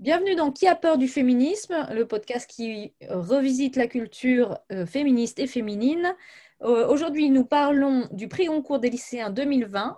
Bienvenue 0.00 0.34
dans 0.34 0.50
Qui 0.50 0.66
a 0.66 0.74
peur 0.74 0.98
du 0.98 1.06
féminisme, 1.06 1.86
le 1.92 2.04
podcast 2.04 2.50
qui 2.50 2.92
revisite 3.08 3.76
la 3.76 3.86
culture 3.86 4.58
euh, 4.72 4.86
féministe 4.86 5.38
et 5.38 5.46
féminine. 5.46 6.16
Euh, 6.62 6.88
aujourd'hui, 6.88 7.30
nous 7.30 7.44
parlons 7.44 8.08
du 8.10 8.26
prix 8.26 8.46
Goncourt 8.46 8.80
des 8.80 8.90
lycéens 8.90 9.30
2020. 9.30 9.96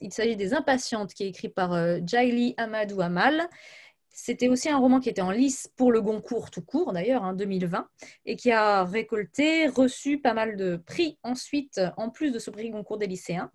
Il 0.00 0.12
s'agit 0.12 0.34
des 0.34 0.52
Impatientes, 0.52 1.14
qui 1.14 1.22
est 1.22 1.28
écrit 1.28 1.48
par 1.48 1.74
euh, 1.74 2.00
Amadou 2.56 3.00
Amal. 3.00 3.48
C'était 4.10 4.48
aussi 4.48 4.68
un 4.68 4.78
roman 4.78 4.98
qui 4.98 5.08
était 5.08 5.22
en 5.22 5.30
lice 5.30 5.70
pour 5.76 5.92
le 5.92 6.02
Goncourt 6.02 6.50
tout 6.50 6.62
court, 6.62 6.92
d'ailleurs, 6.92 7.22
en 7.22 7.32
2020, 7.32 7.88
et 8.26 8.34
qui 8.34 8.50
a 8.50 8.84
récolté, 8.84 9.68
reçu 9.68 10.18
pas 10.18 10.34
mal 10.34 10.56
de 10.56 10.76
prix 10.76 11.18
ensuite, 11.22 11.80
en 11.96 12.10
plus 12.10 12.32
de 12.32 12.40
ce 12.40 12.50
prix 12.50 12.70
Goncourt 12.70 12.98
des 12.98 13.06
lycéens. 13.06 13.52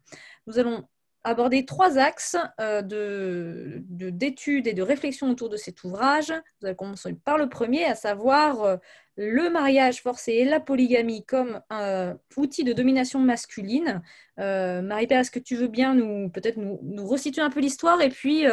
Nous 0.48 0.58
allons 0.58 0.86
aborder 1.26 1.66
trois 1.66 1.98
axes 1.98 2.38
euh, 2.62 2.82
d'études 2.84 4.68
et 4.68 4.74
de 4.74 4.84
réflexion 4.84 5.30
autour 5.30 5.50
de 5.50 5.58
cet 5.58 5.84
ouvrage. 5.84 6.32
Nous 6.62 6.68
allons 6.68 6.76
commencer 6.76 7.14
par 7.14 7.40
le 7.40 7.50
premier, 7.50 7.84
à 7.84 7.96
savoir 7.96 8.64
euh, 8.64 8.78
le 9.18 9.50
mariage 9.50 10.04
forcé 10.04 10.34
et 10.34 10.46
la 10.46 10.60
polygamie 10.60 11.26
comme 11.26 11.62
un 11.72 12.16
outil 12.38 12.64
de 12.64 12.74
domination 12.74 13.20
masculine. 13.20 14.04
Euh, 14.40 14.84
Marie-Père, 14.84 15.22
est-ce 15.22 15.32
que 15.32 15.40
tu 15.40 15.56
veux 15.56 15.68
bien 15.68 15.96
nous 15.96 16.30
peut-être 16.30 16.58
nous, 16.58 17.08
resituer 17.08 17.42
un 17.42 17.50
peu 17.50 17.60
l'histoire 17.60 18.02
et 18.02 18.10
puis 18.10 18.46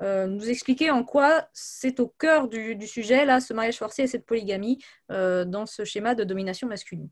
nous 0.00 0.48
expliquer 0.48 0.90
en 0.90 1.04
quoi 1.04 1.48
c'est 1.52 1.98
au 1.98 2.06
cœur 2.06 2.48
du, 2.48 2.86
sujet, 2.86 3.24
là, 3.24 3.40
ce 3.40 3.52
mariage 3.52 3.78
forcé 3.78 4.02
et 4.02 4.06
cette 4.06 4.26
polygamie 4.26 4.78
dans 5.08 5.66
ce 5.66 5.84
schéma 5.84 6.14
de 6.14 6.24
domination 6.24 6.68
masculine? 6.68 7.08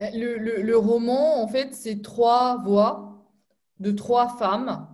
Le, 0.00 0.36
le 0.36 0.76
roman, 0.76 1.40
en 1.40 1.46
fait, 1.46 1.72
c'est 1.74 2.02
trois 2.02 2.60
voix 2.64 3.11
de 3.80 3.90
trois 3.92 4.28
femmes 4.38 4.86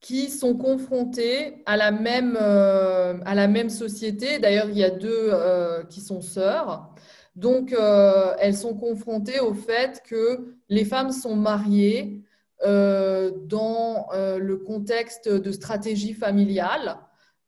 qui 0.00 0.30
sont 0.30 0.56
confrontées 0.56 1.62
à 1.66 1.76
la 1.76 1.90
même, 1.90 2.38
euh, 2.40 3.18
à 3.24 3.34
la 3.34 3.48
même 3.48 3.70
société. 3.70 4.38
D'ailleurs, 4.38 4.68
il 4.70 4.78
y 4.78 4.84
a 4.84 4.90
deux 4.90 5.30
euh, 5.32 5.82
qui 5.84 6.00
sont 6.00 6.20
sœurs. 6.20 6.94
Donc, 7.34 7.72
euh, 7.72 8.34
elles 8.38 8.56
sont 8.56 8.74
confrontées 8.74 9.40
au 9.40 9.54
fait 9.54 10.02
que 10.06 10.56
les 10.68 10.84
femmes 10.84 11.12
sont 11.12 11.36
mariées 11.36 12.22
dans 12.64 14.08
le 14.12 14.56
contexte 14.56 15.28
de 15.28 15.52
stratégie 15.52 16.12
familiale. 16.12 16.98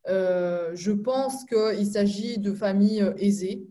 je 0.07 0.93
pense 0.93 1.45
qu'il 1.47 1.87
s'agit 1.87 2.39
de 2.39 2.53
familles 2.53 3.13
aisées. 3.19 3.67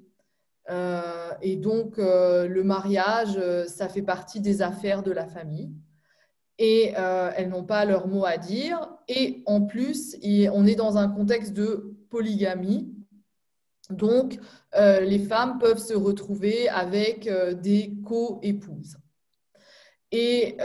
et 1.41 1.55
donc, 1.55 1.95
le 1.97 2.61
mariage, 2.63 3.39
ça 3.67 3.87
fait 3.87 4.01
partie 4.01 4.41
des 4.41 4.61
affaires 4.61 5.01
de 5.01 5.11
la 5.11 5.27
famille 5.27 5.71
et 6.59 6.93
euh, 6.97 7.31
elles 7.35 7.49
n'ont 7.49 7.63
pas 7.63 7.85
leur 7.85 8.07
mot 8.07 8.25
à 8.25 8.37
dire. 8.37 8.87
Et 9.07 9.41
en 9.45 9.61
plus, 9.61 10.17
on 10.51 10.67
est 10.67 10.75
dans 10.75 10.97
un 10.97 11.07
contexte 11.07 11.53
de 11.53 11.95
polygamie. 12.09 12.93
Donc, 13.89 14.37
euh, 14.75 14.99
les 14.99 15.19
femmes 15.19 15.57
peuvent 15.57 15.79
se 15.79 15.93
retrouver 15.95 16.69
avec 16.69 17.27
euh, 17.27 17.53
des 17.53 17.95
co-épouses. 18.05 18.97
Et 20.11 20.57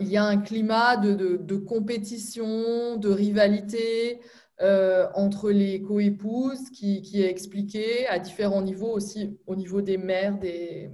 il 0.00 0.08
y 0.08 0.16
a 0.16 0.24
un 0.24 0.38
climat 0.38 0.96
de, 0.96 1.56
compétition, 1.56 2.96
de 2.96 3.10
rivalité 3.10 4.20
entre 4.58 5.50
les 5.50 5.82
co-épouses 5.82 6.70
qui, 6.70 7.02
est 7.22 7.28
expliqué 7.28 8.06
à 8.06 8.18
différents 8.18 8.62
niveaux, 8.62 8.90
aussi 8.90 9.38
au 9.46 9.54
niveau 9.54 9.82
des 9.82 9.98
mères 9.98 10.38
des, 10.38 10.90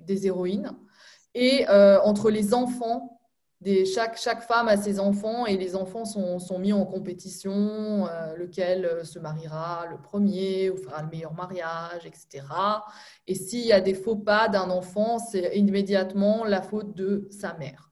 des 0.00 0.26
héroïnes, 0.26 0.72
et 1.32 1.64
entre 1.68 2.28
les 2.28 2.52
enfants 2.52 3.15
chaque, 3.84 4.42
femme 4.42 4.68
a 4.68 4.76
ses 4.76 5.00
enfants 5.00 5.46
et 5.46 5.56
les 5.56 5.76
enfants 5.76 6.04
sont, 6.04 6.38
sont 6.38 6.58
mis 6.58 6.72
en 6.72 6.84
compétition, 6.84 8.06
euh, 8.06 8.36
lequel 8.36 8.84
euh, 8.84 9.04
se 9.04 9.18
mariera 9.18 9.86
le 9.90 9.96
premier 9.96 10.70
ou 10.70 10.76
fera 10.76 11.02
le 11.02 11.08
meilleur 11.08 11.32
mariage, 11.32 12.04
etc. 12.04 12.44
Et 13.26 13.34
s'il 13.34 13.66
y 13.66 13.72
a 13.72 13.80
des 13.80 13.94
faux 13.94 14.16
pas 14.16 14.48
d'un 14.48 14.70
enfant, 14.70 15.18
c'est 15.18 15.56
immédiatement 15.56 16.44
la 16.44 16.60
faute 16.60 16.94
de 16.94 17.28
sa 17.30 17.54
mère. 17.54 17.90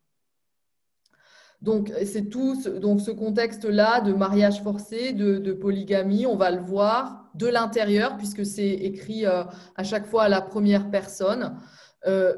Donc, 1.63 1.91
c'est 2.05 2.29
tout 2.29 2.61
ce, 2.61 2.69
donc 2.69 3.01
ce 3.01 3.11
contexte-là 3.11 4.03
de 4.03 4.13
mariage 4.13 4.63
forcé, 4.63 5.15
de, 5.15 5.53
polygamie, 5.53 6.27
on 6.27 6.37
va 6.37 6.51
le 6.51 6.61
voir 6.61 7.31
de 7.35 7.47
l'intérieur, 7.47 8.19
puisque 8.19 8.45
c'est 8.45 8.69
écrit 8.69 9.25
euh, 9.25 9.45
à 9.75 9.83
chaque 9.83 10.07
fois 10.07 10.25
à 10.25 10.29
la 10.29 10.43
première 10.43 10.91
personne, 10.91 11.57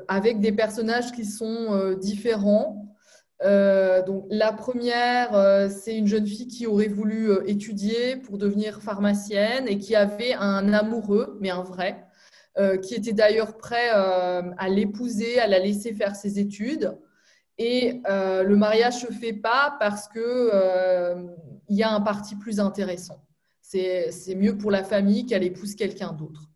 avec 0.06 0.38
des 0.38 0.52
personnages 0.52 1.10
qui 1.10 1.24
sont 1.24 1.96
différents, 2.00 2.85
euh, 3.42 4.02
donc, 4.02 4.26
la 4.30 4.52
première, 4.52 5.34
euh, 5.34 5.68
c'est 5.68 5.96
une 5.96 6.06
jeune 6.06 6.26
fille 6.26 6.48
qui 6.48 6.66
aurait 6.66 6.88
voulu 6.88 7.30
euh, 7.30 7.42
étudier 7.46 8.16
pour 8.16 8.38
devenir 8.38 8.80
pharmacienne 8.80 9.68
et 9.68 9.78
qui 9.78 9.94
avait 9.94 10.34
un 10.34 10.72
amoureux, 10.72 11.36
mais 11.40 11.50
un 11.50 11.62
vrai, 11.62 12.02
qui 12.82 12.94
était 12.94 13.12
d'ailleurs 13.12 13.58
prêt 13.58 13.90
à 13.90 14.68
l'épouser, 14.70 15.38
à 15.38 15.46
la 15.46 15.58
laisser 15.58 15.92
faire 15.92 16.16
ses 16.16 16.38
études. 16.38 16.96
Et 17.58 18.00
le 18.06 18.54
mariage 18.54 19.00
se 19.00 19.12
fait 19.12 19.34
pas 19.34 19.76
parce 19.78 20.08
que 20.08 20.50
il 21.68 21.76
y 21.76 21.82
a 21.82 21.90
un 21.90 22.00
parti 22.00 22.34
plus 22.34 22.58
intéressant. 22.58 23.22
C'est 23.60 24.34
mieux 24.34 24.56
pour 24.56 24.70
la 24.70 24.84
famille 24.84 25.26
qu'elle 25.26 25.44
épouse 25.44 25.74
quelqu'un 25.74 26.14
d'autre. 26.14 26.48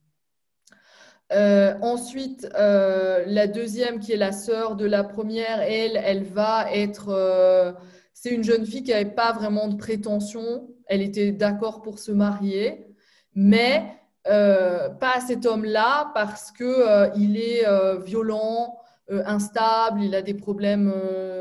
Euh, 1.33 1.75
ensuite, 1.81 2.49
euh, 2.57 3.23
la 3.27 3.47
deuxième, 3.47 4.01
qui 4.01 4.13
est 4.13 4.17
la 4.17 4.33
sœur 4.33 4.75
de 4.77 4.85
la 4.85 5.05
première, 5.05 5.61
elle, 5.61 6.01
elle 6.05 6.25
va 6.25 6.73
être. 6.73 7.09
Euh, 7.09 7.73
c'est 8.13 8.31
une 8.31 8.43
jeune 8.43 8.67
fille 8.67 8.83
qui 8.83 8.91
n'avait 8.91 9.05
pas 9.05 9.33
vraiment 9.33 9.69
de 9.69 9.77
prétention. 9.77 10.69
Elle 10.87 11.03
était 11.03 11.33
d'accord 11.33 11.83
pour 11.83 11.99
se 11.99 12.11
marier, 12.11 12.87
mais 13.35 13.85
pas 14.25 15.13
à 15.15 15.21
cet 15.27 15.47
homme-là 15.47 16.11
parce 16.15 16.53
que 16.53 17.17
il 17.17 17.39
est 17.39 17.65
violent, 18.05 18.77
instable, 19.09 20.03
il 20.03 20.15
a 20.15 20.23
des 20.23 20.35
problèmes 20.35 20.93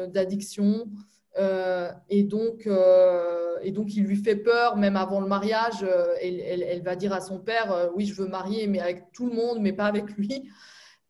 d'addiction. 0.08 0.86
Euh, 1.40 1.92
et, 2.10 2.24
donc, 2.24 2.68
euh, 2.68 3.58
et 3.62 3.72
donc, 3.72 3.96
il 3.96 4.04
lui 4.04 4.18
fait 4.18 4.36
peur, 4.36 4.76
même 4.76 4.98
avant 4.98 5.22
le 5.22 5.28
mariage. 5.28 5.84
Euh, 5.84 6.14
elle, 6.22 6.82
va 6.84 6.96
dire 6.96 7.14
à 7.14 7.22
son 7.22 7.40
père 7.40 7.90
Oui, 7.96 8.06
je 8.06 8.14
veux 8.22 8.28
marier, 8.28 8.68
mais 8.68 8.80
avec 8.80 9.12
tout 9.14 9.28
le 9.28 9.34
monde, 9.34 9.60
mais 9.60 9.74
pas 9.74 9.86
avec 9.86 10.10
lui. 10.18 10.50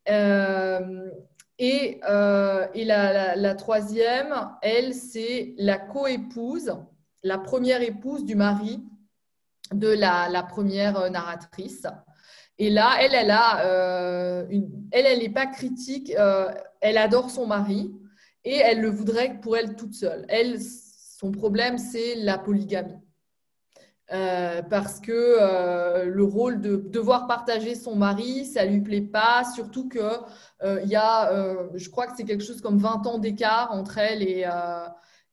et, 0.08 2.00
la, 2.04 3.56
troisième, 3.56 4.36
elle, 4.62 4.94
c'est 4.94 5.56
la 5.58 5.78
co-épouse, 5.78 6.76
la 7.24 7.38
première 7.38 7.82
épouse 7.82 8.24
du 8.24 8.36
mari 8.36 8.84
de 9.74 9.90
la, 9.90 10.44
première 10.44 11.10
narratrice. 11.10 11.88
Et 12.60 12.70
là, 12.70 12.98
elle, 13.00 13.16
elle 13.16 13.32
a, 13.32 14.46
elle, 14.92 15.06
elle 15.06 15.20
n'est 15.20 15.30
pas 15.30 15.48
critique. 15.48 16.14
elle 16.82 16.98
adore 16.98 17.32
son 17.32 17.48
mari 17.48 17.92
et 18.44 18.56
elle 18.56 18.82
le 18.82 18.90
voudrait 18.90 19.40
pour 19.42 19.58
elle 19.58 19.76
toute 19.76 19.94
seule. 19.94 20.26
Elle, 20.30 20.60
son 20.62 21.32
problème, 21.32 21.78
c'est 21.78 22.16
la 22.16 22.38
polygamie. 22.38 23.00
Euh, 24.12 24.64
parce 24.64 25.00
que 25.00 25.12
euh, 25.12 26.06
le 26.06 26.24
rôle 26.24 26.62
de 26.62 26.78
devoir 26.78 27.28
partager 27.28 27.76
son 27.76 27.96
mari, 27.96 28.44
ça 28.46 28.66
lui 28.66 28.82
plaît 28.82 29.02
pas, 29.02 29.44
surtout 29.54 29.88
que 29.88 30.00
euh, 30.64 30.82
il 30.84 30.90
y 30.90 30.96
a, 30.96 31.32
je 31.76 31.90
crois 31.90 32.08
que 32.08 32.14
c'est 32.18 32.24
quelque 32.24 32.44
chose 32.44 32.62
comme 32.62 32.80
20 32.80 33.06
ans 33.06 33.20
d'écart 33.20 33.72
entre 33.72 34.00
elle 34.00 34.24
et, 34.24 34.46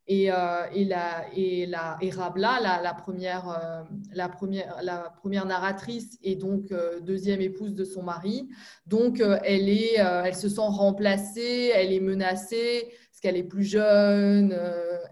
et, 0.09 0.27
et, 0.27 0.85
la, 0.85 1.27
et, 1.35 1.67
la, 1.67 1.99
et 2.01 2.11
Rabla, 2.11 2.61
la, 2.61 2.95
première, 2.95 3.87
la, 4.13 4.29
première, 4.29 4.79
la 4.83 5.13
première 5.17 5.47
narratrice 5.47 6.17
et 6.23 6.37
donc 6.37 6.73
deuxième 7.03 7.41
épouse 7.41 7.75
de 7.75 7.85
son 7.85 8.03
mari. 8.05 8.49
Donc 8.87 9.21
elle, 9.21 9.69
est, 9.69 9.97
elle 9.97 10.35
se 10.37 10.49
sent 10.49 10.61
remplacée, 10.61 11.73
elle 11.75 11.93
est 11.93 12.01
menacée 12.01 12.89
parce 13.11 13.21
qu'elle 13.21 13.37
est 13.37 13.49
plus 13.49 13.65
jeune, 13.65 14.57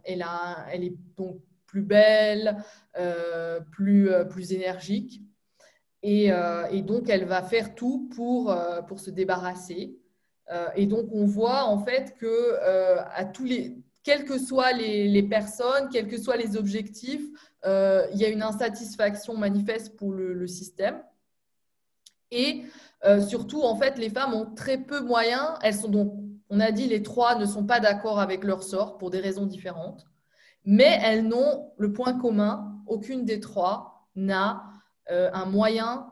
elle, 0.05 0.23
a, 0.23 0.67
elle 0.73 0.85
est 0.85 0.95
donc 1.17 1.41
plus 1.75 1.83
belle, 1.83 2.57
euh, 2.97 3.59
plus, 3.73 4.09
euh, 4.09 4.25
plus 4.25 4.53
énergique. 4.53 5.21
Et, 6.05 6.31
euh, 6.31 6.69
et, 6.71 6.83
donc, 6.83 7.11
elle 7.11 7.25
va 7.25 7.43
faire 7.43 7.75
tout 7.75 8.09
pour, 8.15 8.57
pour 8.87 9.01
se 9.01 9.11
débarrasser. 9.11 9.97
et 10.77 10.87
donc, 10.87 11.07
on 11.13 11.25
voit 11.25 11.65
en 11.65 11.79
fait 11.79 12.15
que 12.17 12.57
à 12.61 13.25
tous 13.25 13.45
les, 13.45 13.79
quelles 14.05 14.25
que 14.25 14.39
soient 14.39 14.73
les, 14.73 15.23
personnes, 15.25 15.89
quels 15.91 16.07
que 16.07 16.19
soient 16.21 16.37
les 16.37 16.57
objectifs, 16.57 17.27
il 17.65 18.17
y 18.17 18.25
a 18.25 18.29
une 18.29 18.43
insatisfaction 18.43 19.37
manifeste 19.37 19.97
pour 19.97 20.13
le, 20.13 20.47
système. 20.47 21.03
Et 22.31 22.63
surtout, 23.27 23.63
en 23.63 23.77
fait, 23.77 23.99
les 23.99 24.11
femmes 24.11 24.35
ont 24.35 24.55
très 24.55 24.79
peu 24.79 25.01
moyens. 25.01 25.55
Elles 25.63 25.75
sont 25.75 25.89
donc, 25.89 26.15
on 26.51 26.61
a 26.61 26.71
dit, 26.71 26.87
les 26.87 27.03
trois 27.03 27.37
ne 27.37 27.47
sont 27.47 27.65
pas 27.65 27.81
d'accord 27.81 28.21
avec 28.21 28.45
leur 28.45 28.63
sort 28.63 28.99
pour 28.99 29.11
des 29.11 29.21
raisons 29.21 29.47
différentes 29.47 30.05
mais 30.65 30.99
elles 31.03 31.27
n'ont 31.27 31.73
le 31.79 31.93
point 31.93 32.19
commun, 32.19 32.83
aucune 32.87 33.25
des 33.25 33.41
trois 33.41 34.09
n'a 34.17 34.65
euh, 35.11 35.31
un 35.33 35.47
moyen 35.47 36.11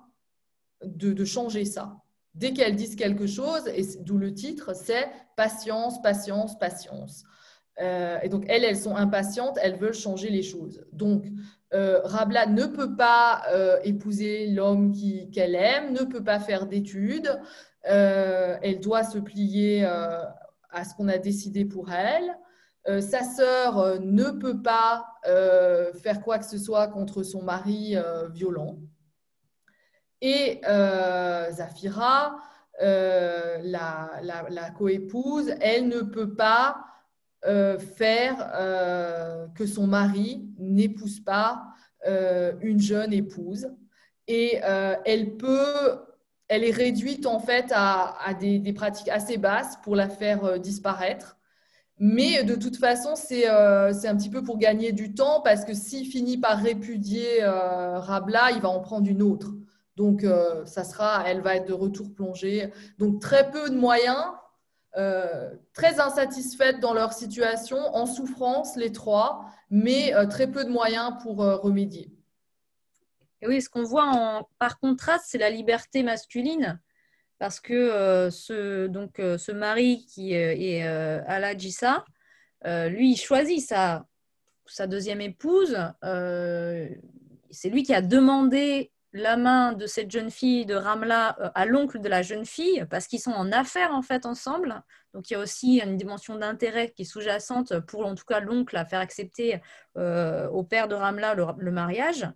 de, 0.85 1.25
changer 1.25 1.65
ça. 1.65 1.99
Dès 2.35 2.53
qu'elles 2.53 2.77
disent 2.77 2.97
quelque 2.97 3.27
chose, 3.27 3.67
et 3.69 3.83
d'où 4.01 4.19
le 4.19 4.35
titre, 4.35 4.75
c'est 4.75 5.09
patience, 5.37 6.01
patience, 6.03 6.59
patience. 6.59 7.25
Et 7.79 8.29
donc, 8.29 8.45
elles, 8.49 8.65
elles 8.65 8.77
sont 8.77 8.97
impatientes, 8.97 9.59
elles 9.63 9.77
veulent 9.77 9.95
changer 9.95 10.29
les 10.31 10.43
choses. 10.43 10.85
Donc, 10.93 11.27
Rabla 11.73 12.47
ne 12.47 12.67
peut 12.67 12.95
pas 12.97 13.43
épouser 13.83 14.47
l'homme 14.49 14.93
qu'elle 15.33 15.55
aime, 15.55 15.93
ne 15.93 16.05
peut 16.05 16.23
pas 16.23 16.39
faire 16.39 16.67
d'études, 16.67 17.41
elle 17.83 18.81
doit 18.81 19.05
se 19.05 19.19
plier 19.19 19.85
à 19.85 20.85
ce 20.85 20.95
qu'on 20.95 21.09
a 21.09 21.19
décidé 21.19 21.65
pour 21.65 21.93
elle. 21.93 22.37
Euh, 22.89 23.01
sa 23.01 23.23
sœur 23.23 23.79
euh, 23.79 23.99
ne 24.01 24.31
peut 24.31 24.61
pas 24.61 25.07
euh, 25.27 25.93
faire 25.93 26.21
quoi 26.21 26.39
que 26.39 26.45
ce 26.45 26.59
soit 26.59 26.89
contre 26.89 27.23
son 27.23 27.43
mari 27.43 27.97
violent. 28.33 28.79
Et 30.21 30.61
Zafira, 30.65 32.37
la, 32.81 34.11
la 34.23 34.71
coépouse, 34.71 35.53
elle 35.61 35.89
ne 35.89 36.01
peut 36.01 36.35
pas 36.35 36.85
faire 37.45 39.51
que 39.55 39.67
son 39.67 39.87
mari 39.87 40.49
n'épouse 40.59 41.21
pas 41.21 41.65
une 42.07 42.81
jeune 42.81 43.13
épouse. 43.13 43.69
Et 44.29 44.61
elle 45.05 45.37
peut 45.37 45.99
elle 46.49 46.65
est 46.65 46.71
réduite 46.71 47.27
en 47.27 47.41
fait 47.41 47.73
à, 47.75 48.35
des, 48.39 48.73
pratiques 48.75 49.09
assez 49.09 49.39
basses 49.39 49.77
pour 49.83 49.97
la 49.97 50.09
faire 50.09 50.61
disparaître. 50.61 51.37
Mais 52.05 52.43
de 52.43 52.57
toute 52.57 52.79
façon, 52.79 53.15
euh, 53.31 53.93
c'est 53.93 54.09
un 54.09 54.17
petit 54.17 54.29
peu 54.29 54.43
pour 54.43 54.59
gagner 54.59 54.91
du 54.91 55.15
temps 55.15 55.41
parce 55.41 55.65
que 55.65 55.73
s'il 55.73 56.05
finit 56.07 56.37
par 56.37 56.59
répudier 56.59 57.45
euh, 57.45 58.01
Rabla, 58.01 58.51
il 58.51 58.61
va 58.61 58.71
en 58.71 58.81
prendre 58.81 59.09
une 59.09 59.23
autre. 59.23 59.53
Donc, 59.95 60.25
euh, 60.25 60.65
ça 60.65 60.83
sera, 60.83 61.23
elle 61.29 61.43
va 61.43 61.55
être 61.55 61.69
de 61.69 61.73
retour 61.73 62.13
plongée. 62.13 62.73
Donc, 62.99 63.21
très 63.21 63.53
peu 63.53 63.71
de 63.71 63.77
moyens, 63.77 64.19
très 64.95 66.01
insatisfaites 66.01 66.81
dans 66.81 66.95
leur 66.95 67.13
situation, 67.13 67.79
en 67.79 68.07
souffrance, 68.07 68.77
les 68.77 68.93
trois, 68.93 69.45
mais 69.71 70.13
très 70.29 70.51
peu 70.51 70.65
de 70.65 70.71
moyens 70.71 71.15
pour 71.23 71.39
remédier. 71.39 72.11
Et 73.41 73.49
oui, 73.49 73.61
ce 73.61 73.69
qu'on 73.69 73.83
voit 73.83 74.07
en, 74.07 74.49
par 74.59 74.79
contraste, 74.79 75.25
c'est 75.29 75.39
la 75.39 75.51
liberté 75.51 76.03
masculine 76.03 76.81
parce 77.43 77.59
que 77.59 77.73
euh, 77.73 78.31
ce, 78.31 78.87
donc, 78.87 79.19
euh, 79.19 79.37
ce 79.37 79.51
mari 79.51 80.07
qui 80.07 80.37
euh, 80.37 80.55
est 80.57 80.83
Aladjissa, 80.83 82.05
lui, 82.65 83.15
il 83.15 83.17
choisit 83.17 83.61
sa 83.61 84.07
deuxième 84.87 85.21
épouse. 85.21 85.77
c'est 86.03 87.69
lui 87.69 87.83
qui 87.83 87.93
a 87.93 88.01
demandé 88.01 88.92
la 89.13 89.37
main 89.37 89.73
de 89.73 89.87
cette 89.87 90.11
jeune 90.11 90.31
fille 90.31 90.65
de 90.65 90.75
Ramla 90.75 91.37
à 91.55 91.67
l'oncle 91.67 92.01
de 92.01 92.09
la 92.09 92.23
jeune 92.23 92.47
fille 92.47 92.87
parce 92.91 93.07
qu'ils 93.07 93.21
sont 93.21 93.33
en 93.33 93.53
affaires 93.53 93.93
en 93.93 94.03
fait 94.03 94.27
ensemble. 94.27 94.83
Donc 95.13 95.31
il 95.31 95.35
y 95.35 95.37
a 95.37 95.41
aussi 95.41 95.81
une 95.81 95.99
dimension 95.99 96.37
d'intérêt 96.37 96.91
qui 96.91 97.03
est 97.03 97.05
sous-jacente 97.05 97.79
pour 97.81 98.07
en 98.07 98.15
tout 98.15 98.25
cas 98.25 98.41
l'oncle 98.41 98.75
à 98.77 98.87
faire 98.87 99.01
accepter 99.01 99.61
au 99.97 100.65
père 100.65 100.89
de 100.89 100.95
Ramla 100.95 101.35
le 101.35 101.71
mariage. 101.71 102.27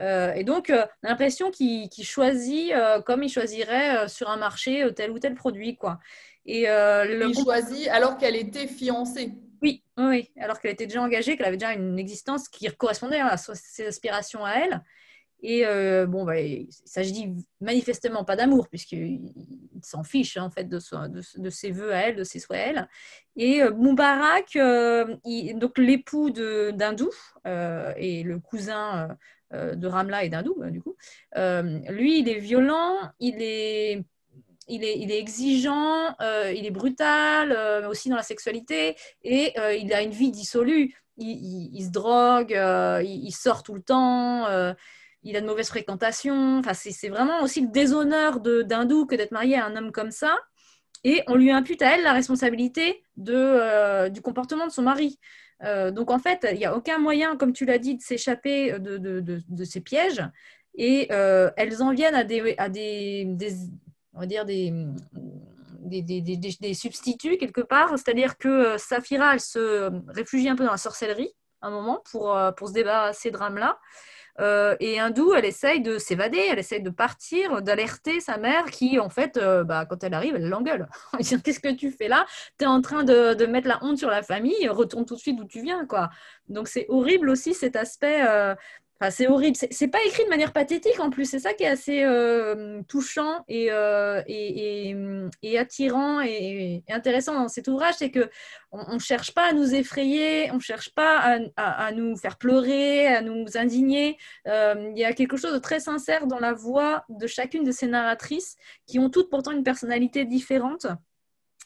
Euh, 0.00 0.32
et 0.32 0.44
donc, 0.44 0.70
euh, 0.70 0.86
on 1.02 1.08
a 1.08 1.10
l'impression 1.10 1.50
qu'il 1.50 1.90
choisit 2.02 2.72
euh, 2.72 3.00
comme 3.02 3.22
il 3.22 3.28
choisirait 3.28 4.08
sur 4.08 4.30
un 4.30 4.36
marché 4.36 4.88
tel 4.94 5.10
ou 5.10 5.18
tel 5.18 5.34
produit. 5.34 5.76
Quoi. 5.76 5.98
Et, 6.46 6.62
il 6.62 7.34
choisit 7.34 7.88
alors 7.88 8.16
qu'elle 8.16 8.36
était 8.36 8.66
fiancée. 8.66 9.32
Oui, 9.62 9.84
oui, 9.98 10.30
alors 10.40 10.58
qu'elle 10.58 10.70
était 10.70 10.86
déjà 10.86 11.02
engagée, 11.02 11.36
qu'elle 11.36 11.46
avait 11.46 11.58
déjà 11.58 11.74
une 11.74 11.98
existence 11.98 12.48
qui 12.48 12.66
correspondait 12.76 13.20
à 13.20 13.36
ses 13.36 13.86
aspirations 13.86 14.44
à 14.44 14.52
elle. 14.52 14.82
Et 15.42 15.64
bon, 16.06 16.24
bah, 16.24 16.38
il 16.38 16.68
s'agit 16.70 17.34
manifestement 17.60 18.24
pas 18.24 18.36
d'amour, 18.36 18.68
puisqu'il 18.68 19.32
s'en 19.82 20.02
fiche 20.02 20.36
en 20.36 20.50
fait 20.50 20.68
de, 20.68 20.78
ses 21.50 21.70
voeux 21.70 21.92
à 21.92 22.08
elle, 22.08 22.16
de 22.16 22.24
ses 22.24 22.38
souhaits 22.38 22.60
à 22.60 22.66
elle. 22.66 22.88
Et 23.36 23.62
Moubarak, 23.70 24.58
donc 25.54 25.78
l'époux 25.78 26.30
d'Hindou 26.30 27.10
et 27.46 28.22
le 28.22 28.38
cousin 28.38 29.16
euh, 29.52 29.74
de 29.74 29.88
Ramla 29.88 30.22
et 30.22 30.28
d'Hindou, 30.28 30.56
hein, 30.62 30.70
du 30.70 30.80
coup. 30.80 30.96
Euh, 31.36 31.80
lui, 31.88 32.20
il 32.20 32.28
est 32.28 32.38
violent, 32.38 32.96
il 33.18 33.42
est 33.42 34.04
il 34.72 34.84
est, 34.84 34.96
il 35.00 35.10
est, 35.10 35.18
exigeant, 35.18 36.14
euh, 36.20 36.52
il 36.54 36.64
est 36.64 36.70
brutal 36.70 37.50
aussi 37.88 38.08
dans 38.08 38.14
la 38.14 38.22
sexualité 38.22 38.94
et 39.24 39.52
il 39.80 39.92
a 39.92 40.00
une 40.00 40.12
vie 40.12 40.30
dissolue. 40.30 40.94
Il, 41.16 41.84
se 41.84 41.90
drogue, 41.90 42.52
il, 43.04 43.32
sort 43.32 43.64
tout 43.64 43.74
le 43.74 43.82
temps, 43.82 44.46
il 45.22 45.36
a 45.36 45.40
de 45.40 45.46
mauvaises 45.46 45.68
fréquentations. 45.68 46.58
Enfin, 46.58 46.74
c'est 46.74 47.08
vraiment 47.08 47.42
aussi 47.42 47.60
le 47.60 47.68
déshonneur 47.68 48.40
d'Hindou 48.40 49.06
que 49.06 49.14
d'être 49.14 49.32
marié 49.32 49.56
à 49.56 49.66
un 49.66 49.76
homme 49.76 49.92
comme 49.92 50.10
ça. 50.10 50.36
Et 51.04 51.22
on 51.28 51.34
lui 51.34 51.50
impute 51.50 51.82
à 51.82 51.96
elle 51.96 52.02
la 52.02 52.12
responsabilité 52.12 53.02
de, 53.16 54.08
du 54.08 54.20
comportement 54.20 54.66
de 54.66 54.72
son 54.72 54.82
mari. 54.82 55.18
Euh, 55.62 55.90
donc 55.90 56.10
en 56.10 56.18
fait, 56.18 56.46
il 56.50 56.58
n'y 56.58 56.64
a 56.64 56.76
aucun 56.76 56.98
moyen, 56.98 57.36
comme 57.36 57.52
tu 57.52 57.64
l'as 57.64 57.78
dit, 57.78 57.96
de 57.96 58.02
s'échapper 58.02 58.78
de, 58.78 59.64
ces 59.64 59.80
pièges. 59.80 60.22
Et 60.74 61.08
euh, 61.10 61.50
elles 61.56 61.82
en 61.82 61.92
viennent 61.92 62.14
à 62.14 62.24
des, 62.24 62.54
à 62.58 62.68
des, 62.68 63.26
on 64.14 64.20
va 64.20 64.26
dire 64.26 64.44
des, 64.44 64.72
des, 65.82 66.74
substituts 66.74 67.36
quelque 67.36 67.60
part. 67.60 67.90
C'est-à-dire 67.98 68.38
que 68.38 68.48
euh, 68.48 68.78
Saphira, 68.78 69.34
elle 69.34 69.40
se 69.40 69.90
réfugie 70.08 70.48
un 70.48 70.56
peu 70.56 70.64
dans 70.64 70.72
la 70.72 70.78
sorcellerie 70.78 71.32
un 71.62 71.70
moment 71.70 72.02
pour, 72.10 72.38
pour 72.56 72.68
se 72.68 72.72
débarrasser 72.72 73.30
de 73.30 73.36
Ramla. 73.36 73.78
Euh, 74.38 74.76
et 74.80 74.98
Hindou, 75.00 75.34
elle 75.34 75.44
essaye 75.44 75.80
de 75.80 75.98
s'évader, 75.98 76.46
elle 76.50 76.58
essaye 76.58 76.82
de 76.82 76.90
partir, 76.90 77.62
d'alerter 77.62 78.20
sa 78.20 78.38
mère 78.38 78.66
qui, 78.66 78.98
en 78.98 79.08
fait, 79.08 79.36
euh, 79.36 79.64
bah, 79.64 79.86
quand 79.86 80.02
elle 80.04 80.14
arrive, 80.14 80.36
elle 80.36 80.48
l'engueule. 80.48 80.88
Qu'est-ce 81.18 81.60
que 81.60 81.72
tu 81.72 81.90
fais 81.90 82.08
là? 82.08 82.26
Tu 82.58 82.64
es 82.64 82.68
en 82.68 82.80
train 82.80 83.04
de, 83.04 83.46
mettre 83.46 83.68
la 83.68 83.82
honte 83.82 83.98
sur 83.98 84.10
la 84.10 84.22
famille, 84.22 84.68
retourne 84.68 85.04
tout 85.04 85.14
de 85.14 85.20
suite 85.20 85.36
d'où 85.36 85.44
tu 85.44 85.62
viens. 85.62 85.86
quoi. 85.86 86.10
Donc 86.48 86.68
c'est 86.68 86.86
horrible 86.88 87.30
aussi 87.30 87.54
cet 87.54 87.76
aspect 87.76 88.24
euh, 88.26 88.54
c'est 89.08 89.28
horrible. 89.28 89.56
C'est 89.56 89.88
pas 89.88 89.98
écrit 90.06 90.24
de 90.24 90.28
manière 90.28 90.52
pathétique 90.52 91.00
en 91.00 91.08
plus. 91.08 91.24
C'est 91.24 91.38
ça 91.38 91.54
qui 91.54 91.64
est 91.64 91.68
assez 91.68 92.02
euh, 92.04 92.82
touchant 92.86 93.46
euh, 93.50 94.22
et, 94.26 94.94
et, 95.42 95.58
attirant 95.58 96.20
et, 96.20 96.82
intéressant 96.90 97.32
dans 97.32 97.48
cet 97.48 97.68
ouvrage, 97.68 97.94
c'est 97.96 98.10
que 98.10 98.28
on, 98.72 98.94
ne 98.94 98.98
cherche 98.98 99.32
pas 99.32 99.48
à 99.48 99.52
nous 99.54 99.74
effrayer, 99.74 100.50
on 100.52 100.60
cherche 100.60 100.94
pas 100.94 101.38
à, 101.56 101.92
nous 101.92 102.14
faire 102.16 102.36
pleurer, 102.36 103.06
à 103.06 103.22
nous 103.22 103.46
indigner. 103.54 104.18
Euh, 104.46 104.90
il 104.94 104.98
y 104.98 105.04
a 105.04 105.14
quelque 105.14 105.38
chose 105.38 105.54
de 105.54 105.58
très 105.58 105.80
sincère 105.80 106.26
dans 106.26 106.38
la 106.38 106.52
voix 106.52 107.04
de 107.08 107.26
chacune 107.26 107.64
de 107.64 107.72
ces 107.72 107.86
narratrices 107.86 108.56
qui 108.86 108.98
ont 108.98 109.08
toutes 109.08 109.30
pourtant 109.30 109.52
une 109.52 109.64
personnalité 109.64 110.26
différente. 110.26 110.86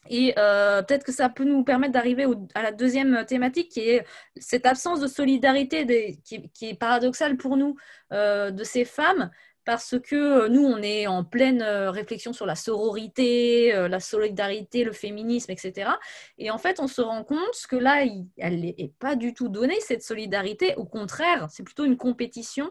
Et 0.08 0.34
euh, 0.38 0.82
peut-être 0.82 1.04
que 1.04 1.12
ça 1.12 1.28
peut 1.28 1.44
nous 1.44 1.64
permettre 1.64 1.92
d'arriver 1.92 2.26
à 2.54 2.62
la 2.62 2.72
deuxième 2.72 3.24
thématique, 3.26 3.70
qui 3.70 3.80
est 3.80 4.04
cette 4.36 4.66
absence 4.66 5.00
de 5.00 5.06
solidarité 5.06 6.18
qui, 6.24 6.50
est 6.62 6.78
paradoxale 6.78 7.36
pour 7.36 7.56
nous 7.56 7.76
euh, 8.12 8.50
de 8.50 8.64
ces 8.64 8.84
femmes, 8.84 9.30
parce 9.64 9.96
que 9.98 10.14
euh, 10.14 10.48
nous, 10.48 10.62
on 10.62 10.82
est 10.82 11.06
en 11.06 11.24
pleine 11.24 11.62
réflexion 11.62 12.34
sur 12.34 12.44
la 12.44 12.54
sororité, 12.54 13.72
la 13.88 14.00
solidarité, 14.00 14.84
le 14.84 14.92
féminisme, 14.92 15.50
etc. 15.50 15.90
Et 16.38 16.50
en 16.50 16.58
fait, 16.58 16.80
on 16.80 16.86
se 16.86 17.00
rend 17.00 17.24
compte 17.24 17.66
que 17.68 17.76
là, 17.76 18.04
elle 18.36 18.60
n'est 18.60 18.92
pas 18.98 19.16
du 19.16 19.32
tout 19.32 19.48
donnée, 19.48 19.80
cette 19.80 20.02
solidarité. 20.02 20.74
Au 20.76 20.84
contraire, 20.84 21.48
c'est 21.50 21.62
plutôt 21.62 21.84
une 21.84 21.96
compétition, 21.96 22.70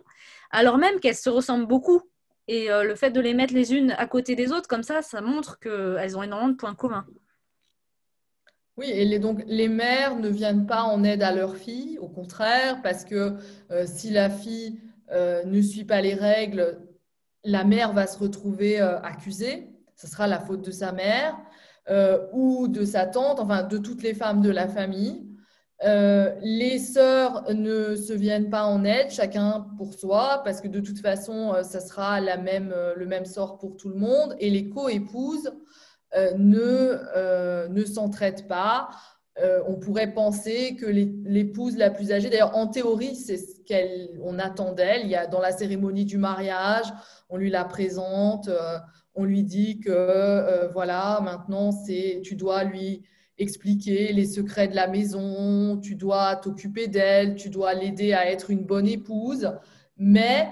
alors 0.52 0.78
même 0.78 1.00
qu'elles 1.00 1.16
se 1.16 1.30
ressemblent 1.30 1.68
beaucoup. 1.68 2.02
Et 2.50 2.68
le 2.68 2.94
fait 2.96 3.12
de 3.12 3.22
les 3.22 3.34
mettre 3.34 3.54
les 3.54 3.74
unes 3.74 3.96
à 3.98 4.06
côté 4.06 4.36
des 4.36 4.52
autres, 4.52 4.68
comme 4.68 4.84
ça, 4.84 5.02
ça 5.02 5.22
montre 5.22 5.60
qu'elles 5.60 6.18
ont 6.18 6.24
énormément 6.24 6.50
de 6.50 6.58
points 6.58 6.76
communs. 6.76 7.08
Oui, 8.76 8.88
et 8.90 9.20
donc 9.20 9.44
les 9.46 9.68
mères 9.68 10.16
ne 10.16 10.30
viennent 10.30 10.66
pas 10.66 10.82
en 10.82 11.04
aide 11.04 11.22
à 11.22 11.32
leur 11.32 11.58
fille, 11.58 12.00
au 12.00 12.08
contraire, 12.08 12.82
parce 12.82 13.06
que 13.06 13.36
euh, 13.72 13.86
si 13.86 14.10
la 14.10 14.32
fille 14.32 14.80
euh, 15.12 15.44
ne 15.46 15.62
suit 15.62 15.86
pas 15.86 16.02
les 16.02 16.16
règles, 16.16 16.80
la 17.44 17.66
mère 17.66 17.94
va 17.94 18.08
se 18.08 18.18
retrouver 18.18 18.82
euh, 18.82 19.00
accusée, 19.02 19.70
ce 19.96 20.08
sera 20.08 20.26
la 20.26 20.40
faute 20.40 20.66
de 20.66 20.72
sa 20.72 20.92
mère 20.92 21.38
ou 22.32 22.70
de 22.70 22.86
sa 22.86 23.06
tante, 23.06 23.42
enfin 23.42 23.62
de 23.62 23.78
toutes 23.78 24.04
les 24.04 24.14
femmes 24.14 24.42
de 24.42 24.50
la 24.50 24.70
famille. 24.70 25.28
les 25.82 26.80
sœurs 26.80 27.44
ne 27.54 27.98
se 27.98 28.14
viennent 28.14 28.50
pas 28.50 28.64
en 28.64 28.86
aide, 28.86 29.12
chacun 29.12 29.68
pour 29.78 29.94
soi, 29.94 30.42
parce 30.46 30.62
que 30.62 30.70
de 30.70 30.80
toute 30.80 31.00
façon, 31.00 31.54
ça 31.62 31.82
sera 31.82 32.22
le 32.22 33.06
même 33.06 33.26
sort 33.26 33.58
pour 33.58 33.76
tout 33.76 33.90
le 33.90 33.98
monde. 33.98 34.34
Et 34.40 34.50
les 34.50 34.70
co-épouses 34.70 35.52
ne, 36.38 37.00
euh, 37.16 37.68
ne 37.70 37.86
s'entraident 37.86 38.48
pas. 38.48 38.90
Euh, 39.40 39.62
on 39.68 39.76
pourrait 39.76 40.14
penser 40.14 40.76
que 40.76 40.86
l'épouse 40.86 41.76
la 41.76 41.90
plus 41.90 42.12
âgée, 42.12 42.30
d'ailleurs 42.30 42.56
en 42.56 42.68
théorie, 42.68 43.16
c'est 43.16 43.38
ce 43.38 43.56
qu'on 43.68 44.38
attend 44.38 44.74
d'elle. 44.74 45.02
Il 45.04 45.10
y 45.10 45.16
a 45.16 45.26
dans 45.26 45.42
la 45.42 45.52
cérémonie 45.52 46.06
du 46.06 46.18
mariage, 46.18 46.86
on 47.30 47.38
lui 47.38 47.50
la 47.50 47.66
présente, 47.66 48.50
on 49.16 49.24
lui 49.24 49.44
dit 49.44 49.80
que 49.80 50.72
voilà, 50.72 51.20
maintenant 51.24 51.72
c'est, 51.72 52.22
tu 52.24 52.36
dois 52.36 52.64
lui 52.64 53.02
expliquer 53.40 54.14
les 54.14 54.28
secrets 54.28 54.68
de 54.68 54.76
la 54.76 54.86
maison, 54.86 55.80
tu 55.80 55.96
dois 55.96 56.36
t'occuper 56.36 56.88
d'elle, 56.88 57.34
tu 57.34 57.50
dois 57.50 57.74
l'aider 57.74 58.14
à 58.14 58.30
être 58.30 58.52
une 58.52 58.64
bonne 58.64 58.88
épouse. 58.88 59.52
Mais 59.98 60.48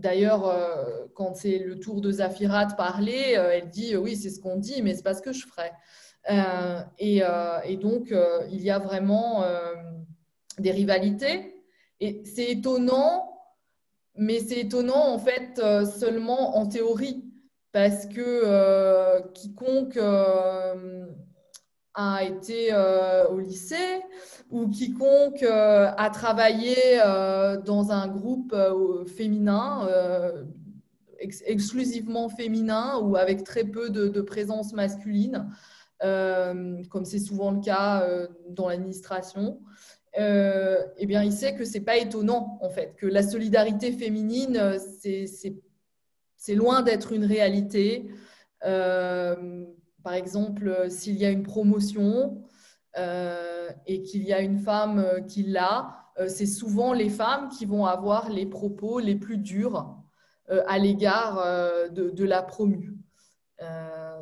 D'ailleurs, 0.00 0.48
euh, 0.48 1.06
quand 1.14 1.34
c'est 1.34 1.58
le 1.58 1.78
tour 1.78 2.00
de 2.00 2.10
Zafira 2.10 2.66
de 2.66 2.74
parler, 2.74 3.34
euh, 3.36 3.50
elle 3.52 3.68
dit 3.68 3.96
oui, 3.96 4.16
c'est 4.16 4.30
ce 4.30 4.40
qu'on 4.40 4.56
dit, 4.56 4.82
mais 4.82 4.94
c'est 4.94 5.02
pas 5.02 5.14
ce 5.14 5.22
que 5.22 5.32
je 5.32 5.46
ferai. 5.46 5.70
et, 6.98 7.22
et, 7.64 7.76
donc, 7.76 8.14
il 8.50 8.62
y 8.62 8.70
a 8.70 8.78
vraiment 8.78 9.44
des 10.58 10.70
rivalités. 10.70 11.64
Et 12.00 12.22
c'est 12.24 12.50
étonnant, 12.50 13.40
mais 14.14 14.40
c'est 14.40 14.60
étonnant 14.60 15.14
en 15.14 15.18
fait 15.18 15.60
seulement 15.98 16.56
en 16.56 16.66
théorie, 16.66 17.24
parce 17.72 18.06
que 18.06 19.22
quiconque 19.32 19.98
a 21.98 22.22
été 22.22 22.68
euh, 22.72 23.26
au 23.28 23.40
lycée 23.40 24.02
ou 24.50 24.68
quiconque 24.68 25.42
euh, 25.42 25.90
a 25.96 26.10
travaillé 26.10 26.76
euh, 27.04 27.60
dans 27.60 27.90
un 27.90 28.06
groupe 28.06 28.54
féminin, 29.16 29.88
exclusivement 31.18 32.28
féminin 32.28 33.00
ou 33.02 33.16
avec 33.16 33.42
très 33.42 33.64
peu 33.64 33.90
de, 33.90 34.20
présence 34.20 34.72
masculine, 34.72 35.50
comme 36.00 37.04
c'est 37.04 37.18
souvent 37.18 37.50
le 37.50 37.60
cas 37.60 38.08
dans 38.48 38.68
l'administration. 38.68 39.60
eh 40.16 41.06
bien, 41.06 41.24
il 41.24 41.32
sait 41.32 41.56
que 41.56 41.64
c'est 41.64 41.80
pas 41.80 41.96
étonnant 41.96 42.58
en 42.62 42.70
fait 42.70 42.94
que 42.96 43.06
la 43.06 43.24
solidarité 43.24 43.90
féminine, 43.90 44.76
c'est 46.36 46.54
loin 46.54 46.82
d'être 46.82 47.12
une 47.12 47.24
réalité. 47.24 48.08
Par 50.02 50.14
exemple, 50.14 50.68
euh, 50.68 50.88
s'il 50.88 51.16
y 51.16 51.24
a 51.24 51.30
une 51.30 51.42
promotion 51.42 52.42
euh, 52.96 53.70
et 53.86 54.02
qu'il 54.02 54.22
y 54.22 54.32
a 54.32 54.40
une 54.40 54.58
femme 54.58 54.98
euh, 54.98 55.20
qui 55.20 55.42
l'a, 55.42 55.94
c'est 56.26 56.46
souvent 56.46 56.92
les 56.92 57.10
femmes 57.10 57.48
qui 57.48 57.64
vont 57.64 57.86
avoir 57.86 58.28
les 58.28 58.44
propos 58.44 58.98
les 58.98 59.14
plus 59.14 59.38
durs 59.38 59.96
à 60.48 60.76
l'égard 60.76 61.36
de, 61.92 62.24
la 62.24 62.42
promue. 62.42 62.98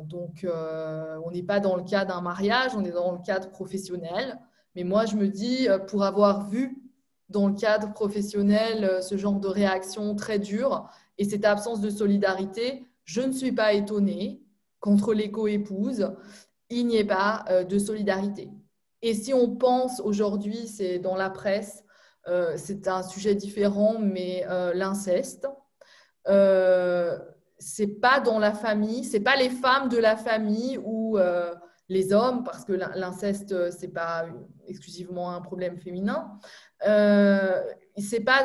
donc, 0.03 0.45
on 0.45 1.31
n'est 1.31 1.41
pas 1.41 1.59
dans 1.59 1.75
le 1.75 1.81
cas 1.81 2.05
d'un 2.05 2.21
mariage, 2.21 2.75
on 2.75 2.85
est 2.85 2.91
dans 2.91 3.13
le 3.13 3.17
cadre 3.25 3.49
professionnel. 3.49 4.37
Mais 4.75 4.83
moi, 4.83 5.07
je 5.07 5.15
me 5.15 5.27
dis, 5.27 5.67
pour 5.87 6.03
avoir 6.03 6.47
vu 6.47 6.79
dans 7.29 7.47
le 7.47 7.55
cadre 7.55 7.91
professionnel 7.93 9.01
ce 9.01 9.17
genre 9.17 9.39
de 9.39 9.47
réaction 9.47 10.13
très 10.13 10.37
dure 10.37 10.87
et 11.17 11.25
cette 11.25 11.45
absence 11.45 11.81
de 11.81 11.89
solidarité, 11.89 12.85
je 13.05 13.21
ne 13.21 13.31
suis 13.31 13.53
pas 13.53 13.73
étonnée 13.73 14.43
contre 14.79 15.13
les 15.13 15.31
co-épouses, 15.31 16.11
il 16.69 16.87
n'y 16.87 16.97
ait 16.97 17.05
pas 17.05 17.45
euh, 17.49 17.63
de 17.63 17.77
solidarité. 17.77 18.49
Et 19.01 19.13
si 19.13 19.33
on 19.33 19.55
pense 19.55 19.99
aujourd'hui, 19.99 20.67
c'est 20.67 20.99
dans 20.99 21.15
la 21.15 21.29
presse, 21.29 21.83
euh, 22.27 22.53
c'est 22.57 22.87
un 22.87 23.03
sujet 23.03 23.35
différent, 23.35 23.97
mais 23.99 24.45
euh, 24.49 24.73
l'inceste, 24.73 25.47
c'est 27.59 27.87
pas 28.01 28.19
dans 28.19 28.37
la 28.37 28.53
famille, 28.53 29.05
c'est 29.05 29.21
pas 29.21 29.37
les 29.37 29.49
femmes 29.49 29.87
de 29.87 29.97
la 29.97 30.17
famille 30.17 30.77
ou 30.83 31.17
les 31.87 32.11
hommes, 32.11 32.43
parce 32.43 32.65
que 32.65 32.73
l'inceste 32.73 33.71
c'est 33.71 33.87
pas 33.87 34.25
exclusivement 34.67 35.31
un 35.31 35.39
problème 35.39 35.77
féminin. 35.77 36.37
c'est 36.81 38.19
pas 38.25 38.43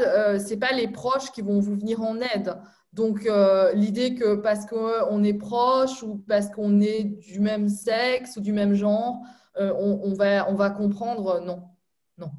pas 0.61 0.73
les 0.73 0.89
proches 0.89 1.33
qui 1.33 1.43
vont 1.43 1.59
vous 1.59 1.75
venir 1.75 2.01
en 2.03 2.21
aide. 2.21 2.57
Donc, 2.93 3.27
euh, 3.27 3.73
l'idée 3.73 4.15
que 4.15 4.35
parce 4.35 4.67
qu'on 4.67 5.25
est 5.25 5.35
proche 5.35 6.03
ou 6.03 6.19
parce 6.29 6.51
qu'on 6.51 6.81
est 6.81 7.05
du 7.05 7.41
même 7.41 7.69
sexe 7.69 8.37
ou 8.37 8.41
du 8.41 8.53
même 8.53 8.75
genre, 8.75 9.21
euh, 9.57 9.73
on, 9.75 10.13
va, 10.13 10.71
comprendre, 10.71 11.41
non. 11.41 11.63
non. 12.19 12.31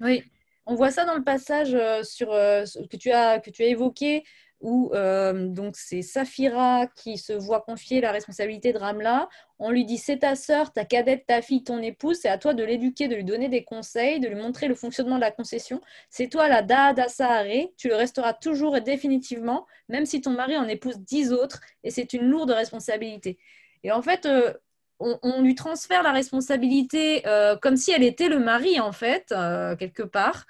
Oui, 0.00 0.24
on 0.66 0.74
voit 0.74 0.90
ça 0.90 1.04
dans 1.04 1.14
le 1.14 1.22
passage 1.22 1.74
euh, 1.74 2.02
sur, 2.02 2.28
que, 2.30 2.88
que 2.88 2.96
tu 2.96 3.12
as 3.12 3.66
évoqué 3.66 4.24
où 4.60 4.90
euh, 4.94 5.48
donc 5.48 5.76
c'est 5.76 6.02
Saphira 6.02 6.86
qui 6.96 7.18
se 7.18 7.32
voit 7.32 7.60
confier 7.60 8.00
la 8.00 8.10
responsabilité 8.10 8.72
de 8.72 8.78
Ramla. 8.78 9.28
On 9.58 9.70
lui 9.70 9.84
dit 9.84 9.98
c'est 9.98 10.18
ta 10.18 10.34
sœur, 10.34 10.72
ta 10.72 10.84
cadette, 10.84 11.26
ta 11.26 11.42
fille, 11.42 11.62
ton 11.62 11.78
épouse, 11.78 12.18
c'est 12.22 12.28
à 12.28 12.38
toi 12.38 12.54
de 12.54 12.64
l'éduquer, 12.64 13.08
de 13.08 13.16
lui 13.16 13.24
donner 13.24 13.48
des 13.48 13.64
conseils, 13.64 14.20
de 14.20 14.28
lui 14.28 14.34
montrer 14.34 14.68
le 14.68 14.74
fonctionnement 14.74 15.16
de 15.16 15.20
la 15.20 15.30
concession. 15.30 15.80
C'est 16.10 16.28
toi 16.28 16.48
la 16.48 16.62
Dada 16.62 17.08
Sahare, 17.08 17.68
tu 17.76 17.88
le 17.88 17.96
resteras 17.96 18.32
toujours 18.32 18.76
et 18.76 18.80
définitivement, 18.80 19.66
même 19.88 20.06
si 20.06 20.20
ton 20.20 20.30
mari 20.30 20.56
en 20.56 20.68
épouse 20.68 20.98
dix 20.98 21.32
autres, 21.32 21.60
et 21.84 21.90
c'est 21.90 22.12
une 22.12 22.24
lourde 22.24 22.50
responsabilité. 22.50 23.38
Et 23.84 23.92
en 23.92 24.02
fait, 24.02 24.26
euh, 24.26 24.52
on, 24.98 25.42
lui 25.42 25.54
transfère 25.54 26.02
la 26.02 26.12
responsabilité 26.12 27.26
euh, 27.26 27.56
comme 27.56 27.76
si 27.76 27.92
elle 27.92 28.02
était 28.02 28.28
le 28.28 28.38
mari, 28.38 28.80
en 28.80 28.92
fait, 28.92 29.34
quelque 29.78 30.02
part. 30.02 30.46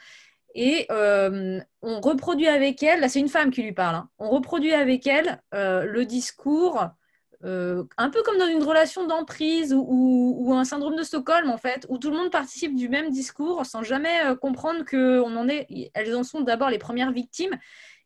Et 0.58 0.86
euh, 0.90 1.60
on 1.82 2.00
reproduit 2.00 2.48
avec 2.48 2.82
elle, 2.82 3.00
là 3.00 3.10
c'est 3.10 3.20
une 3.20 3.28
femme 3.28 3.50
qui 3.50 3.62
lui 3.62 3.72
parle, 3.72 3.96
hein. 3.96 4.08
on 4.18 4.30
reproduit 4.30 4.72
avec 4.72 5.06
elle 5.06 5.42
euh, 5.52 5.84
le 5.84 6.06
discours, 6.06 6.88
euh, 7.44 7.84
un 7.98 8.08
peu 8.08 8.22
comme 8.22 8.38
dans 8.38 8.46
une 8.46 8.62
relation 8.62 9.06
d'emprise 9.06 9.74
ou, 9.76 10.54
un 10.54 10.64
syndrome 10.64 10.96
de 10.96 11.02
Stockholm 11.02 11.50
en 11.50 11.58
fait, 11.58 11.84
où 11.90 11.98
tout 11.98 12.10
le 12.10 12.16
monde 12.16 12.30
participe 12.30 12.74
du 12.74 12.88
même 12.88 13.10
discours 13.10 13.66
sans 13.66 13.82
jamais 13.82 14.18
comprendre 14.40 14.86
qu'elles 14.86 15.20
en 15.20 15.46
elles 15.92 16.16
en 16.16 16.24
sont 16.24 16.40
d'abord 16.40 16.70
les 16.70 16.78
premières 16.78 17.12
victimes 17.12 17.58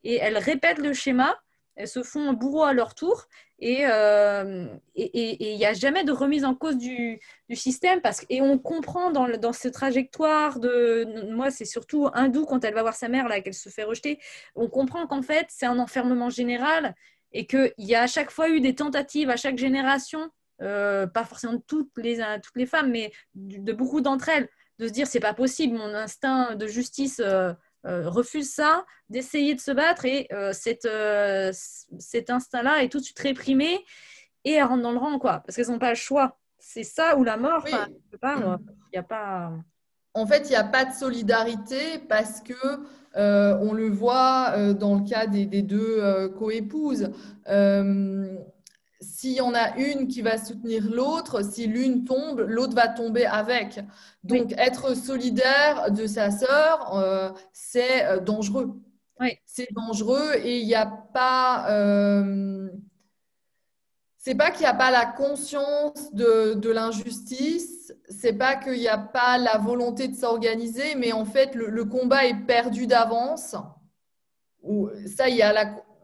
et 0.02 0.16
elles 0.16 0.36
répètent 0.36 0.78
le 0.78 0.92
schéma, 0.92 1.38
elles 1.76 1.86
se 1.86 2.02
font 2.02 2.32
bourreau 2.32 2.64
à 2.64 2.72
leur 2.72 2.96
tour 2.96 3.28
et 3.60 3.82
il 4.94 5.56
n'y 5.56 5.66
a 5.66 5.74
jamais 5.74 6.04
de 6.04 6.12
remise 6.12 6.44
en 6.44 6.54
cause 6.54 6.76
du, 6.76 7.20
système. 7.52 8.00
Parce, 8.00 8.24
et 8.28 8.40
on 8.40 8.58
comprend 8.58 9.10
dans, 9.10 9.28
dans 9.38 9.52
cette 9.52 9.74
trajectoire 9.74 10.58
de. 10.60 11.30
Moi, 11.30 11.50
c'est 11.50 11.64
surtout 11.64 12.08
hindou 12.14 12.46
quand 12.46 12.64
elle 12.64 12.74
va 12.74 12.82
voir 12.82 12.94
sa 12.94 13.08
mère, 13.08 13.28
là, 13.28 13.40
qu'elle 13.40 13.54
se 13.54 13.68
fait 13.68 13.84
rejeter. 13.84 14.18
On 14.54 14.68
comprend 14.68 15.06
qu'en 15.06 15.22
fait, 15.22 15.46
c'est 15.48 15.66
un 15.66 15.78
enfermement 15.78 16.30
général 16.30 16.94
et 17.32 17.46
qu'il 17.46 17.72
y 17.78 17.94
a 17.94 18.02
à 18.02 18.06
chaque 18.06 18.30
fois 18.30 18.48
eu 18.48 18.60
des 18.60 18.74
tentatives 18.74 19.30
à 19.30 19.36
chaque 19.36 19.58
génération, 19.58 20.30
euh, 20.62 21.06
pas 21.06 21.24
forcément 21.24 21.54
de 21.54 21.62
toutes 21.66 21.90
les, 21.96 22.18
toutes 22.42 22.56
les 22.56 22.66
femmes, 22.66 22.90
mais 22.90 23.12
de, 23.34 23.72
beaucoup 23.72 24.00
d'entre 24.00 24.28
elles, 24.28 24.48
de 24.78 24.88
se 24.88 24.92
dire 24.92 25.06
c'est 25.06 25.20
pas 25.20 25.34
possible, 25.34 25.76
mon 25.76 25.94
instinct 25.94 26.54
de 26.56 26.66
justice. 26.66 27.20
Euh, 27.20 27.52
euh, 27.52 27.54
refuse 27.84 28.52
ça, 28.52 28.84
d'essayer 29.08 29.54
de 29.54 29.60
se 29.60 29.70
battre 29.70 30.04
et 30.04 30.28
euh, 30.32 30.52
euh, 30.86 31.52
cet 31.98 32.30
instinct-là 32.30 32.82
est 32.82 32.88
tout 32.88 32.98
de 32.98 33.04
suite 33.04 33.18
réprimé 33.18 33.84
et 34.44 34.52
elle 34.52 34.64
rentre 34.64 34.82
dans 34.82 34.92
le 34.92 34.98
rang, 34.98 35.18
quoi, 35.18 35.42
parce 35.44 35.56
qu'elles 35.56 35.68
n'ont 35.68 35.78
pas 35.78 35.90
le 35.90 35.96
choix. 35.96 36.38
C'est 36.58 36.84
ça 36.84 37.16
ou 37.16 37.24
la 37.24 37.36
mort. 37.36 37.64
Il 37.66 37.74
n'y 38.92 38.98
a 38.98 39.02
pas. 39.02 39.52
En 40.12 40.26
fait, 40.26 40.46
il 40.46 40.50
n'y 40.50 40.56
a 40.56 40.64
pas 40.64 40.84
de 40.84 40.92
solidarité 40.92 41.98
parce 42.08 42.40
que 42.40 42.54
on 43.14 43.72
le 43.72 43.88
voit 43.88 44.72
dans 44.74 44.96
le 44.96 45.08
cas 45.08 45.26
des, 45.26 45.46
des 45.46 45.62
deux 45.62 46.28
coépouses 46.38 47.10
s'il 49.00 49.32
y 49.32 49.40
en 49.40 49.54
a 49.54 49.76
une 49.76 50.08
qui 50.08 50.20
va 50.20 50.36
soutenir 50.36 50.84
l'autre, 50.90 51.42
si 51.42 51.66
l'une 51.66 52.04
tombe, 52.04 52.40
l'autre 52.40 52.74
va 52.74 52.88
tomber 52.88 53.24
avec. 53.24 53.80
Donc, 54.24 54.52
être 54.58 54.94
solidaire 54.94 55.90
de 55.90 56.06
sa 56.06 56.30
sœur, 56.30 56.96
euh, 56.96 57.30
c'est 57.52 58.04
euh, 58.06 58.20
dangereux. 58.20 58.74
C'est 59.44 59.68
dangereux 59.72 60.32
et 60.42 60.60
il 60.60 60.66
n'y 60.66 60.74
a 60.74 60.86
pas. 60.86 61.66
Euh, 61.70 62.68
c'est 64.16 64.34
pas 64.34 64.50
qu'il 64.50 64.60
n'y 64.60 64.66
a 64.66 64.74
pas 64.74 64.90
la 64.90 65.06
conscience 65.06 66.12
de, 66.14 66.54
de 66.54 66.70
l'injustice, 66.70 67.92
c'est 68.08 68.34
pas 68.34 68.56
qu'il 68.56 68.78
n'y 68.78 68.88
a 68.88 68.98
pas 68.98 69.38
la 69.38 69.56
volonté 69.56 70.08
de 70.08 70.14
s'organiser, 70.14 70.94
mais 70.94 71.12
en 71.12 71.24
fait, 71.24 71.54
le, 71.54 71.84
combat 71.84 72.26
est 72.26 72.46
perdu 72.46 72.86
d'avance. 72.86 73.56
Ça, 75.06 75.28
il 75.28 75.36
y 75.36 75.42
a 75.42 75.52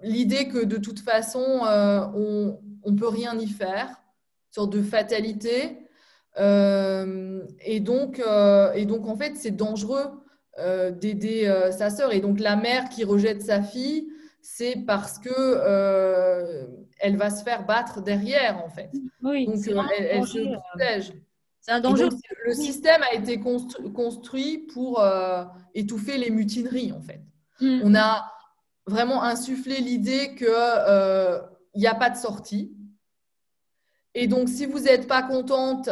l'idée 0.02 0.48
que 0.48 0.64
de 0.64 0.76
toute 0.76 1.00
façon, 1.00 1.60
on, 1.62 2.58
on 2.86 2.90
ne 2.92 2.98
peut 2.98 3.08
rien 3.08 3.36
y 3.38 3.48
faire, 3.48 3.88
une 3.88 4.52
sorte 4.52 4.72
de 4.72 4.82
fatalité. 4.82 5.78
Euh, 6.38 7.42
et, 7.60 7.80
donc, 7.80 8.20
euh, 8.20 8.72
et 8.72 8.86
donc, 8.86 9.06
en 9.08 9.16
fait, 9.16 9.36
c'est 9.36 9.50
dangereux 9.50 10.22
euh, 10.58 10.90
d'aider 10.90 11.52
sa 11.76 11.90
sœur. 11.90 12.12
Et 12.12 12.20
donc, 12.20 12.40
la 12.40 12.56
mère 12.56 12.88
qui 12.88 13.04
rejette 13.04 13.42
sa 13.42 13.62
fille, 13.62 14.08
c'est 14.40 14.76
parce 14.86 15.18
que 15.18 16.66
elle 16.98 17.16
va 17.16 17.30
se 17.30 17.42
faire 17.42 17.66
battre 17.66 18.00
derrière, 18.00 18.64
en 18.64 18.68
fait. 18.68 18.90
Oui, 19.22 19.46
donc, 19.46 19.56
elle, 19.98 20.26
se 20.26 20.38
protège. 20.70 21.12
C'est 21.60 21.72
un 21.72 21.80
danger. 21.80 22.08
le 22.44 22.54
système 22.54 23.02
a 23.02 23.14
été 23.14 23.40
construit 23.40 24.58
pour 24.72 25.04
étouffer 25.74 26.18
les 26.18 26.30
mutineries, 26.30 26.92
en 26.92 27.00
fait. 27.00 27.20
Mm. 27.60 27.80
On 27.82 27.94
a 27.96 28.35
vraiment 28.86 29.22
insufflé 29.22 29.80
l'idée 29.80 30.34
que 30.34 31.40
il 31.74 31.80
n'y 31.80 31.86
a 31.86 31.94
pas 31.94 32.10
de 32.10 32.16
sortie. 32.16 32.74
Et 34.14 34.26
donc, 34.26 34.48
si 34.48 34.64
vous 34.64 34.80
n'êtes 34.80 35.06
pas 35.06 35.22
contente, 35.22 35.90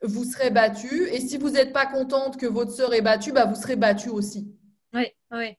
vous 0.00 0.24
serez 0.24 0.50
battue. 0.50 1.08
Et 1.10 1.20
si 1.20 1.36
vous 1.36 1.50
n'êtes 1.50 1.72
pas 1.72 1.84
contente 1.86 2.36
que 2.36 2.46
votre 2.46 2.70
sœur 2.70 2.94
est 2.94 3.02
battue, 3.02 3.32
bah, 3.32 3.44
vous 3.44 3.56
serez 3.56 3.74
battue 3.74 4.08
aussi. 4.08 4.48
Oui, 4.94 5.08
oui. 5.32 5.56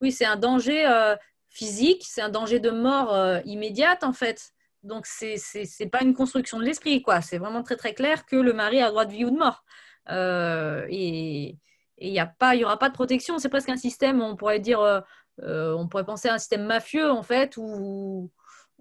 Oui, 0.00 0.12
c'est 0.12 0.24
un 0.24 0.36
danger 0.36 0.86
euh, 0.88 1.14
physique, 1.50 2.04
c'est 2.06 2.22
un 2.22 2.30
danger 2.30 2.58
de 2.58 2.70
mort 2.70 3.12
euh, 3.12 3.40
immédiate, 3.44 4.02
en 4.02 4.14
fait. 4.14 4.52
Donc, 4.82 5.06
ce 5.06 5.82
n'est 5.82 5.90
pas 5.90 6.02
une 6.02 6.14
construction 6.14 6.58
de 6.58 6.64
l'esprit, 6.64 7.02
quoi. 7.02 7.20
C'est 7.20 7.38
vraiment 7.38 7.62
très, 7.62 7.76
très 7.76 7.92
clair 7.92 8.24
que 8.24 8.36
le 8.36 8.54
mari 8.54 8.80
a 8.80 8.88
droit 8.88 9.04
de 9.04 9.12
vie 9.12 9.26
ou 9.26 9.30
de 9.30 9.38
mort. 9.38 9.62
Euh, 10.08 10.86
et 10.88 11.58
il 11.98 12.12
n'y 12.12 12.64
aura 12.64 12.78
pas 12.78 12.88
de 12.88 12.94
protection. 12.94 13.38
C'est 13.38 13.50
presque 13.50 13.68
un 13.68 13.76
système, 13.76 14.22
on 14.22 14.36
pourrait 14.36 14.58
dire, 14.58 15.04
on 15.40 15.88
pourrait 15.88 16.04
penser 16.04 16.28
à 16.28 16.34
un 16.34 16.38
système 16.38 16.64
mafieux, 16.64 17.10
en 17.10 17.22
fait, 17.22 17.56
où 17.56 18.30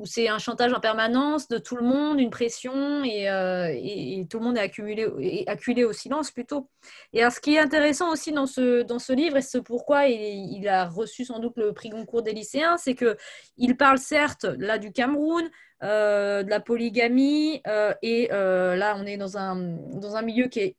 c'est 0.06 0.28
un 0.28 0.40
chantage 0.40 0.74
en 0.74 0.80
permanence 0.80 1.48
de 1.48 1.58
tout 1.58 1.76
le 1.76 1.84
monde, 1.84 2.20
une 2.20 2.30
pression, 2.30 3.04
et, 3.04 3.26
et, 3.26 4.28
tout 4.30 4.40
le 4.40 4.46
monde 4.46 4.58
est 4.58 4.62
accumulé, 4.62 5.44
acculé 5.48 5.84
au 5.84 5.94
silence 5.94 6.32
plutôt. 6.32 6.70
Et 7.14 7.22
alors, 7.22 7.32
ce 7.32 7.40
qui 7.40 7.56
est 7.56 7.60
intéressant 7.60 8.12
aussi 8.12 8.32
dans 8.32 8.46
ce, 8.46 8.84
dans 8.84 9.00
ce 9.00 9.14
livre, 9.14 9.38
et 9.38 9.42
c'est 9.42 9.62
pourquoi 9.62 10.08
il, 10.08 10.68
a 10.68 10.88
reçu 10.88 11.26
sans 11.26 11.40
doute 11.40 11.54
le 11.58 11.74
prix 11.74 11.90
Goncourt 11.90 12.24
des 12.24 12.34
lycéens, 12.34 12.78
c'est 12.78 12.96
qu'il 12.96 13.78
parle 13.78 13.98
certes 13.98 14.46
là 14.58 14.78
du 14.78 14.92
Cameroun, 14.92 15.50
de 15.82 16.50
la 16.50 16.60
polygamie, 16.60 17.62
et 18.02 18.28
là 18.32 18.96
on 18.98 19.06
est 19.06 19.18
dans 19.18 19.38
un, 19.38 19.56
dans 19.56 20.16
un 20.16 20.22
milieu 20.22 20.48
qui 20.48 20.60
est 20.60 20.78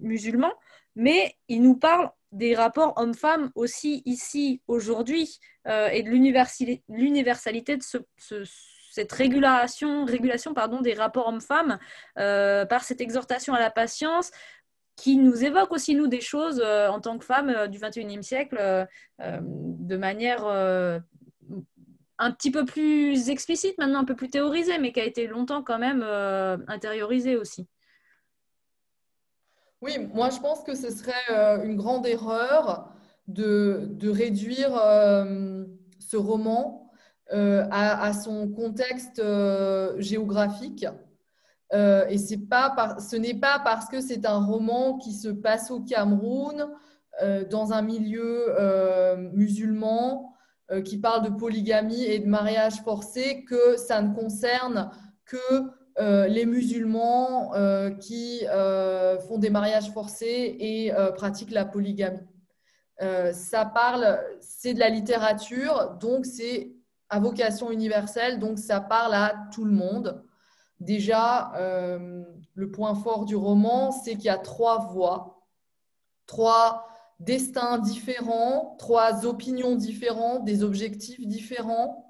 musulman, 0.00 0.52
mais 0.94 1.34
il 1.48 1.62
nous 1.62 1.76
parle 1.76 2.10
des 2.32 2.54
rapports 2.54 2.94
hommes-femmes 2.96 3.50
aussi 3.54 4.02
ici, 4.06 4.62
aujourd'hui, 4.66 5.38
euh, 5.68 5.88
et 5.88 6.02
de 6.02 6.10
l'universalité 6.88 7.76
de 7.76 7.82
cette 8.90 9.12
régulation, 9.12 10.04
régulation 10.04 10.54
pardon, 10.54 10.80
des 10.80 10.94
rapports 10.94 11.28
hommes-femmes 11.28 11.78
euh, 12.18 12.64
par 12.64 12.84
cette 12.84 13.00
exhortation 13.00 13.54
à 13.54 13.60
la 13.60 13.70
patience 13.70 14.30
qui 14.96 15.16
nous 15.16 15.44
évoque 15.44 15.72
aussi, 15.72 15.94
nous, 15.94 16.06
des 16.06 16.20
choses 16.20 16.60
euh, 16.64 16.88
en 16.88 17.00
tant 17.00 17.18
que 17.18 17.24
femmes 17.24 17.68
du 17.68 17.78
21e 17.78 18.22
siècle 18.22 18.86
de 19.20 19.96
manière 19.96 20.46
un 20.46 22.30
petit 22.30 22.50
peu 22.50 22.64
plus 22.64 23.28
explicite, 23.28 23.76
maintenant 23.78 24.00
un 24.00 24.04
peu 24.04 24.16
plus 24.16 24.30
théorisée, 24.30 24.78
mais 24.78 24.92
qui 24.92 25.00
a 25.00 25.04
été 25.04 25.26
longtemps 25.26 25.62
quand 25.62 25.78
même 25.78 26.02
intériorisée 26.66 27.36
aussi. 27.36 27.68
Oui, 29.82 29.98
moi 30.14 30.30
je 30.30 30.38
pense 30.38 30.62
que 30.62 30.76
ce 30.76 30.90
serait 30.90 31.12
euh, 31.32 31.64
une 31.64 31.74
grande 31.74 32.06
erreur 32.06 32.88
de, 33.26 33.98
réduire 34.04 34.76
euh, 34.76 35.64
ce 35.98 36.16
roman 36.16 36.88
euh, 37.32 37.66
à, 37.72 38.12
son 38.12 38.48
contexte 38.48 39.20
géographique. 39.98 40.86
et 41.72 42.16
pas 42.48 42.96
ce 43.00 43.16
n'est 43.16 43.34
pas 43.40 43.58
parce 43.58 43.88
que 43.88 44.00
c'est 44.00 44.24
un 44.24 44.38
roman 44.38 44.98
qui 44.98 45.12
se 45.14 45.28
passe 45.28 45.72
au 45.72 45.80
Cameroun, 45.80 46.68
dans 47.50 47.72
un 47.72 47.82
milieu 47.82 48.54
musulman, 49.32 50.32
qui 50.84 50.98
parle 50.98 51.24
de 51.24 51.30
polygamie 51.30 52.04
et 52.04 52.20
de 52.20 52.28
mariage 52.28 52.82
forcé, 52.82 53.44
que 53.44 53.76
ça 53.76 54.00
ne 54.00 54.14
concerne 54.14 54.90
que 55.24 55.72
euh, 55.98 56.26
les 56.26 56.46
musulmans 56.46 57.54
euh, 57.54 57.90
qui 57.90 58.46
euh, 58.48 59.18
font 59.20 59.36
des 59.36 59.50
mariages 59.50 59.90
forcés 59.92 60.56
et 60.58 60.92
pratiquent 61.16 61.50
la 61.50 61.64
polygamie. 61.64 62.26
ça 63.32 63.64
parle, 63.64 64.20
c'est 64.40 64.74
de 64.74 64.78
la 64.78 64.88
littérature, 64.88 65.96
donc 66.00 66.24
c'est 66.24 66.72
à 67.08 67.20
vocation 67.20 67.70
universelle, 67.70 68.38
donc 68.38 68.58
ça 68.58 68.80
parle 68.80 69.14
à 69.14 69.34
tout 69.52 69.64
le 69.64 69.72
monde. 69.72 70.24
Déjà, 70.80 71.52
le 72.54 72.70
point 72.70 72.94
fort 72.94 73.24
du 73.24 73.36
roman, 73.36 73.90
c'est 73.90 74.12
qu'il 74.12 74.24
y 74.24 74.28
a 74.30 74.38
trois 74.38 74.86
voix, 74.92 75.42
trois 76.26 76.86
destins 77.20 77.78
différents, 77.78 78.76
trois 78.78 79.26
opinions 79.26 79.76
différentes, 79.76 80.44
des 80.44 80.62
objectifs 80.64 81.26
différents. 81.26 82.01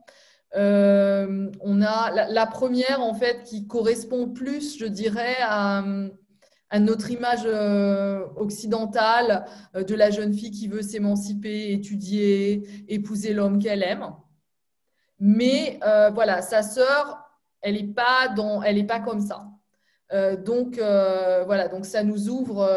Euh, 0.55 1.51
on 1.61 1.81
a 1.83 2.29
la, 2.29 2.47
première, 2.47 3.01
en 3.01 3.15
fait, 3.15 3.43
qui 3.45 3.67
correspond 3.67 4.29
plus, 4.29 4.79
je 4.79 4.87
dirais, 4.87 5.37
à, 5.41 5.83
notre 6.79 7.11
image 7.11 7.43
euh, 7.45 8.25
occidentale 8.37 9.45
euh, 9.77 9.85
de 9.85 9.95
la 9.95 10.11
jeune 10.11 10.33
fille 10.33 10.51
qui 10.51 10.69
veut 10.69 10.81
s'émanciper, 10.81 11.73
étudier, 11.73 12.67
épouser 12.89 13.35
l'homme 13.35 13.59
qu'elle 13.59 13.83
aime. 13.83 14.07
Mais 15.19 15.79
voilà, 16.15 16.43
sa 16.43 16.63
sœur, 16.63 17.25
elle 17.61 17.75
n'est 17.75 17.93
pas, 17.93 18.35
elle 18.65 18.87
pas 18.87 18.99
comme 19.01 19.21
ça. 19.21 19.47
donc, 20.45 20.77
voilà, 20.79 21.69
donc 21.69 21.87
ça 21.87 22.03
nous 22.03 22.29
ouvre 22.29 22.69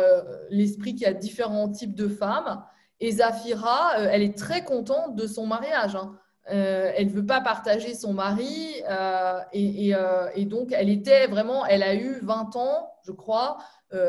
l'esprit 0.51 0.93
qu'il 0.93 1.03
y 1.03 1.09
a 1.09 1.13
différents 1.13 1.69
types 1.69 1.95
de 1.95 2.07
femmes. 2.07 2.63
Et 2.99 3.13
Zafira, 3.13 3.97
elle 3.97 4.21
est 4.21 4.37
très 4.37 4.63
contente 4.63 5.15
de 5.15 5.25
son 5.25 5.47
mariage. 5.47 5.95
Hein. 5.95 6.15
Euh, 6.51 6.91
elle 6.95 7.07
ne 7.07 7.11
veut 7.11 7.25
pas 7.25 7.41
partager 7.41 7.95
son 7.95 8.13
mari 8.13 8.75
euh, 8.87 9.39
euh, 9.55 10.29
et, 10.35 10.45
donc 10.45 10.71
elle 10.71 10.89
était 10.89 11.25
vraiment, 11.25 11.65
elle 11.65 11.81
a 11.81 11.95
eu 11.95 12.19
20 12.21 12.55
ans, 12.55 12.91
je 13.03 13.11
crois, 13.11 13.57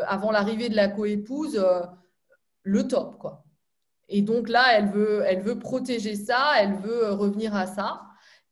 avant 0.09 0.33
l'arrivée 0.33 0.69
de 0.69 0.75
la 0.75 0.89
coépouse, 0.89 1.65
le 2.63 2.89
top 2.89 3.19
quoi. 3.19 3.45
Et 4.09 4.23
donc 4.23 4.49
là, 4.49 4.65
elle 4.75 4.89
veut, 4.89 5.23
elle 5.25 5.43
veut 5.43 5.59
protéger 5.59 6.17
ça, 6.17 6.55
elle 6.59 6.75
veut 6.75 7.13
revenir 7.13 7.55
à 7.55 7.67
ça. 7.67 8.03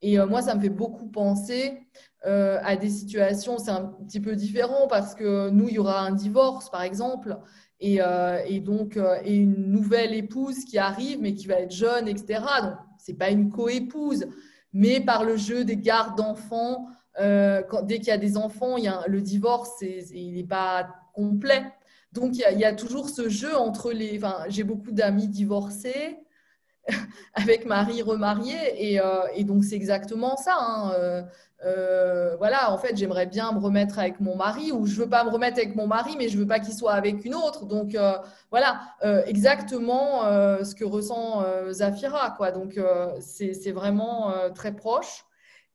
Et 0.01 0.18
moi, 0.18 0.42
ça 0.42 0.55
me 0.55 0.61
fait 0.61 0.68
beaucoup 0.68 1.09
penser 1.09 1.88
à 2.23 2.77
des 2.77 2.90
situations, 2.90 3.59
c'est 3.59 3.70
un 3.70 3.87
petit 4.07 4.20
peu 4.20 4.37
différent 4.37 4.87
parce 4.87 5.14
que 5.14 5.51
nous, 5.51 5.68
il 5.68 5.75
y 5.75 5.79
aura 5.79 6.01
un 6.03 6.12
divorce, 6.12 6.70
par 6.70 6.83
exemple, 6.83 7.37
et, 7.81 7.99
donc 8.61 8.97
et 9.25 9.35
une 9.35 9.73
nouvelle 9.73 10.14
épouse 10.14 10.64
qui 10.64 10.79
arrive, 10.79 11.20
mais 11.20 11.35
qui 11.35 11.49
va 11.49 11.57
être 11.57 11.73
jeune, 11.73 12.07
etc. 12.07 12.42
Donc 12.62 12.77
c'est 13.05 13.14
pas 13.14 13.31
une 13.31 13.51
coépouse, 13.51 14.27
mais 14.73 15.01
par 15.01 15.25
le 15.25 15.37
jeu 15.37 15.64
des 15.64 15.77
gardes 15.77 16.17
d'enfants, 16.17 16.88
euh, 17.21 17.62
dès 17.83 17.99
qu'il 17.99 18.09
y 18.09 18.12
a 18.12 18.19
des 18.19 18.38
enfants, 18.38 18.79
il 18.79 18.90
le 19.07 19.21
divorce, 19.21 19.83
il 19.83 20.35
n'est 20.35 20.45
pas 20.45 20.88
complet. 21.12 21.62
Donc, 22.12 22.33
il 22.35 22.59
y, 22.59 22.64
a, 22.64 22.73
toujours 22.73 23.09
ce 23.11 23.29
jeu 23.29 23.57
entre 23.57 23.93
les... 23.93 24.17
Enfin, 24.17 24.45
j'ai 24.49 24.62
beaucoup 24.62 24.93
d'amis 24.93 25.29
divorcés 25.29 26.17
avec 27.35 27.67
mari 27.67 28.03
remarié, 28.03 28.57
et, 28.77 29.01
euh, 29.01 29.27
et 29.35 29.45
donc 29.45 29.64
c'est 29.64 29.75
exactement 29.75 30.37
ça. 30.37 30.57
Hein. 30.59 30.93
Euh, 30.93 31.23
euh, 31.64 32.37
voilà, 32.37 32.70
en 32.72 32.79
fait, 32.79 32.96
j'aimerais 32.96 33.27
bien 33.27 33.53
me 33.53 33.59
remettre 33.59 33.98
avec 33.98 34.20
mon 34.20 34.37
mari 34.37 34.70
ou 34.70 34.87
je 34.87 34.96
veux 34.96 35.09
pas 35.09 35.24
me 35.24 35.31
remettre 35.31 35.59
avec 35.59 35.74
mon 35.77 35.87
mari, 35.87 36.14
mais 36.18 36.29
je 36.29 36.37
veux 36.37 36.46
pas 36.46 36.61
qu'il 36.61 36.74
soit 36.74 36.92
avec 36.92 37.24
une 37.24 37.35
autre. 37.35 37.64
Donc 37.64 37.94
euh, 37.94 38.18
voilà, 38.50 38.81
euh, 39.03 39.22
exactement 39.24 40.22
ce 40.62 40.74
que 40.74 40.85
ressent 40.85 41.42
Zafira, 41.70 42.33
quoi. 42.33 42.50
Donc 42.50 42.79
c'est 43.20 43.72
vraiment 43.72 44.33
très 44.55 44.72
proche. 44.74 45.24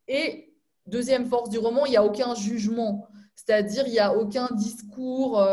Et 0.07 0.53
deuxième 0.85 1.25
force 1.25 1.49
du 1.49 1.57
roman, 1.57 1.85
il 1.85 1.91
n'y 1.91 1.97
a 1.97 2.03
aucun 2.03 2.35
jugement, 2.35 3.07
c'est-à-dire 3.35 3.85
il 3.87 3.93
n'y 3.93 3.99
a 3.99 4.13
aucun 4.15 4.47
discours. 4.51 5.43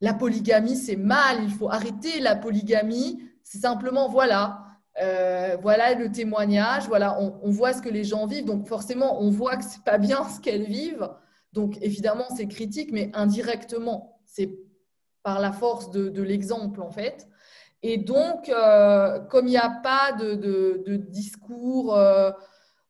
la 0.00 0.14
polygamie, 0.14 0.76
c'est 0.76 0.96
mal, 0.96 1.38
il 1.42 1.50
faut 1.50 1.70
arrêter 1.70 2.20
la 2.20 2.36
polygamie. 2.36 3.22
C'est 3.42 3.58
simplement, 3.58 4.08
voilà, 4.08 4.65
euh, 5.02 5.58
voilà 5.60 5.94
le 5.94 6.10
témoignage, 6.10 6.86
voilà, 6.88 7.20
on, 7.20 7.50
voit 7.50 7.74
ce 7.74 7.82
que 7.82 7.88
les 7.88 8.04
gens 8.04 8.26
vivent, 8.26 8.46
donc 8.46 8.66
forcément, 8.66 9.20
on 9.20 9.30
voit 9.30 9.56
que 9.56 9.64
c'est 9.64 9.84
pas 9.84 9.98
bien 9.98 10.24
ce 10.28 10.40
qu'elles 10.40 10.64
vivent. 10.64 11.10
Donc 11.52 11.76
évidemment, 11.82 12.26
c'est 12.34 12.48
critique, 12.48 12.90
mais 12.92 13.10
indirectement, 13.14 14.20
c'est 14.24 14.58
par 15.22 15.40
la 15.40 15.52
force 15.52 15.90
de, 15.90 16.22
l'exemple 16.22 16.80
en 16.80 16.90
fait. 16.90 17.28
Et 17.82 17.98
donc, 17.98 18.48
euh, 18.48 19.20
comme 19.20 19.46
il 19.46 19.50
n'y 19.50 19.56
a 19.56 19.70
pas 19.82 20.12
de, 20.12 20.96
discours, 21.10 21.94
euh, 21.96 22.30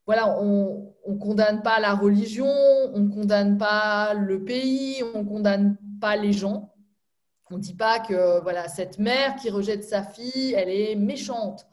voilà, 0.05 0.39
on 0.39 0.93
ne 1.07 1.17
condamne 1.17 1.61
pas 1.61 1.79
la 1.79 1.93
religion, 1.93 2.53
on 2.93 2.99
ne 2.99 3.09
condamne 3.09 3.57
pas 3.57 4.13
le 4.13 4.45
pays, 4.45 5.03
on 5.13 5.23
ne 5.23 5.27
condamne 5.27 5.77
pas 5.99 6.15
les 6.15 6.31
gens. 6.31 6.73
On 7.49 7.57
ne 7.57 7.61
dit 7.61 7.75
pas 7.75 7.99
que 7.99 8.41
voilà, 8.41 8.67
cette 8.67 8.99
mère 8.99 9.35
qui 9.35 9.49
rejette 9.49 9.83
sa 9.83 10.03
fille, 10.03 10.53
elle 10.53 10.69
est 10.69 10.95
méchante. 10.95 11.65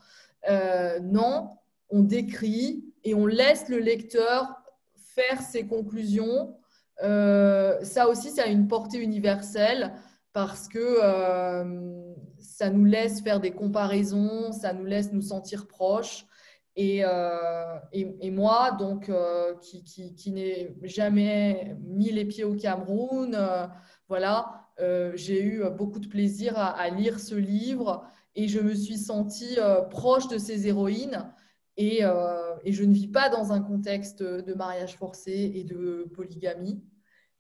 Euh, 0.49 1.01
non, 1.01 1.51
on 1.91 2.03
décrit 2.03 2.85
et 3.03 3.15
on 3.15 3.27
laisse 3.27 3.69
le 3.69 3.79
lecteur 3.79 4.55
faire 4.97 5.41
ses 5.41 5.67
conclusions. 5.67 6.57
Euh, 7.03 7.83
ça 7.83 8.09
aussi, 8.09 8.31
ça 8.31 8.45
a 8.45 8.47
une 8.47 8.69
portée 8.69 8.99
universelle 8.99 9.93
parce 10.33 10.69
que 10.69 10.79
euh, 10.79 12.15
ça 12.39 12.71
nous 12.71 12.85
laisse 12.85 13.21
faire 13.21 13.41
des 13.41 13.53
comparaisons, 13.53 14.53
ça 14.53 14.73
nous 14.73 14.85
laisse 14.85 15.13
nous 15.13 15.23
sentir 15.23 15.67
proches. 15.67 16.27
Et, 16.77 17.05
moi, 18.33 18.73
donc, 18.73 19.09
qui, 19.61 19.85
qui, 19.85 20.33
n'ai 20.33 20.75
jamais 20.83 21.77
mis 21.83 22.11
les 22.11 22.25
pieds 22.25 22.43
au 22.43 22.57
Cameroun, 22.57 23.39
voilà, 24.09 24.67
j'ai 25.15 25.41
eu 25.41 25.63
beaucoup 25.71 26.01
de 26.01 26.09
plaisir 26.09 26.59
à, 26.59 26.91
lire 26.91 27.21
ce 27.21 27.37
livre 27.37 28.05
et 28.37 28.49
je 28.49 28.61
me 28.61 28.75
suis 28.75 28.99
sentie 28.99 29.59
euh, 29.59 29.83
proche 29.83 30.29
de 30.29 30.39
ces 30.39 30.67
héroïnes. 30.67 31.31
Et, 31.77 32.05
euh, 32.05 32.55
et, 32.65 32.73
je 32.73 32.85
ne 32.85 32.93
vis 32.93 33.09
pas 33.09 33.29
dans 33.29 33.53
un 33.53 33.61
contexte 33.61 34.23
de 34.23 34.55
mariage 34.55 34.97
forcé 34.97 35.53
et 35.57 35.65
de 35.65 36.09
polygamie. 36.15 36.81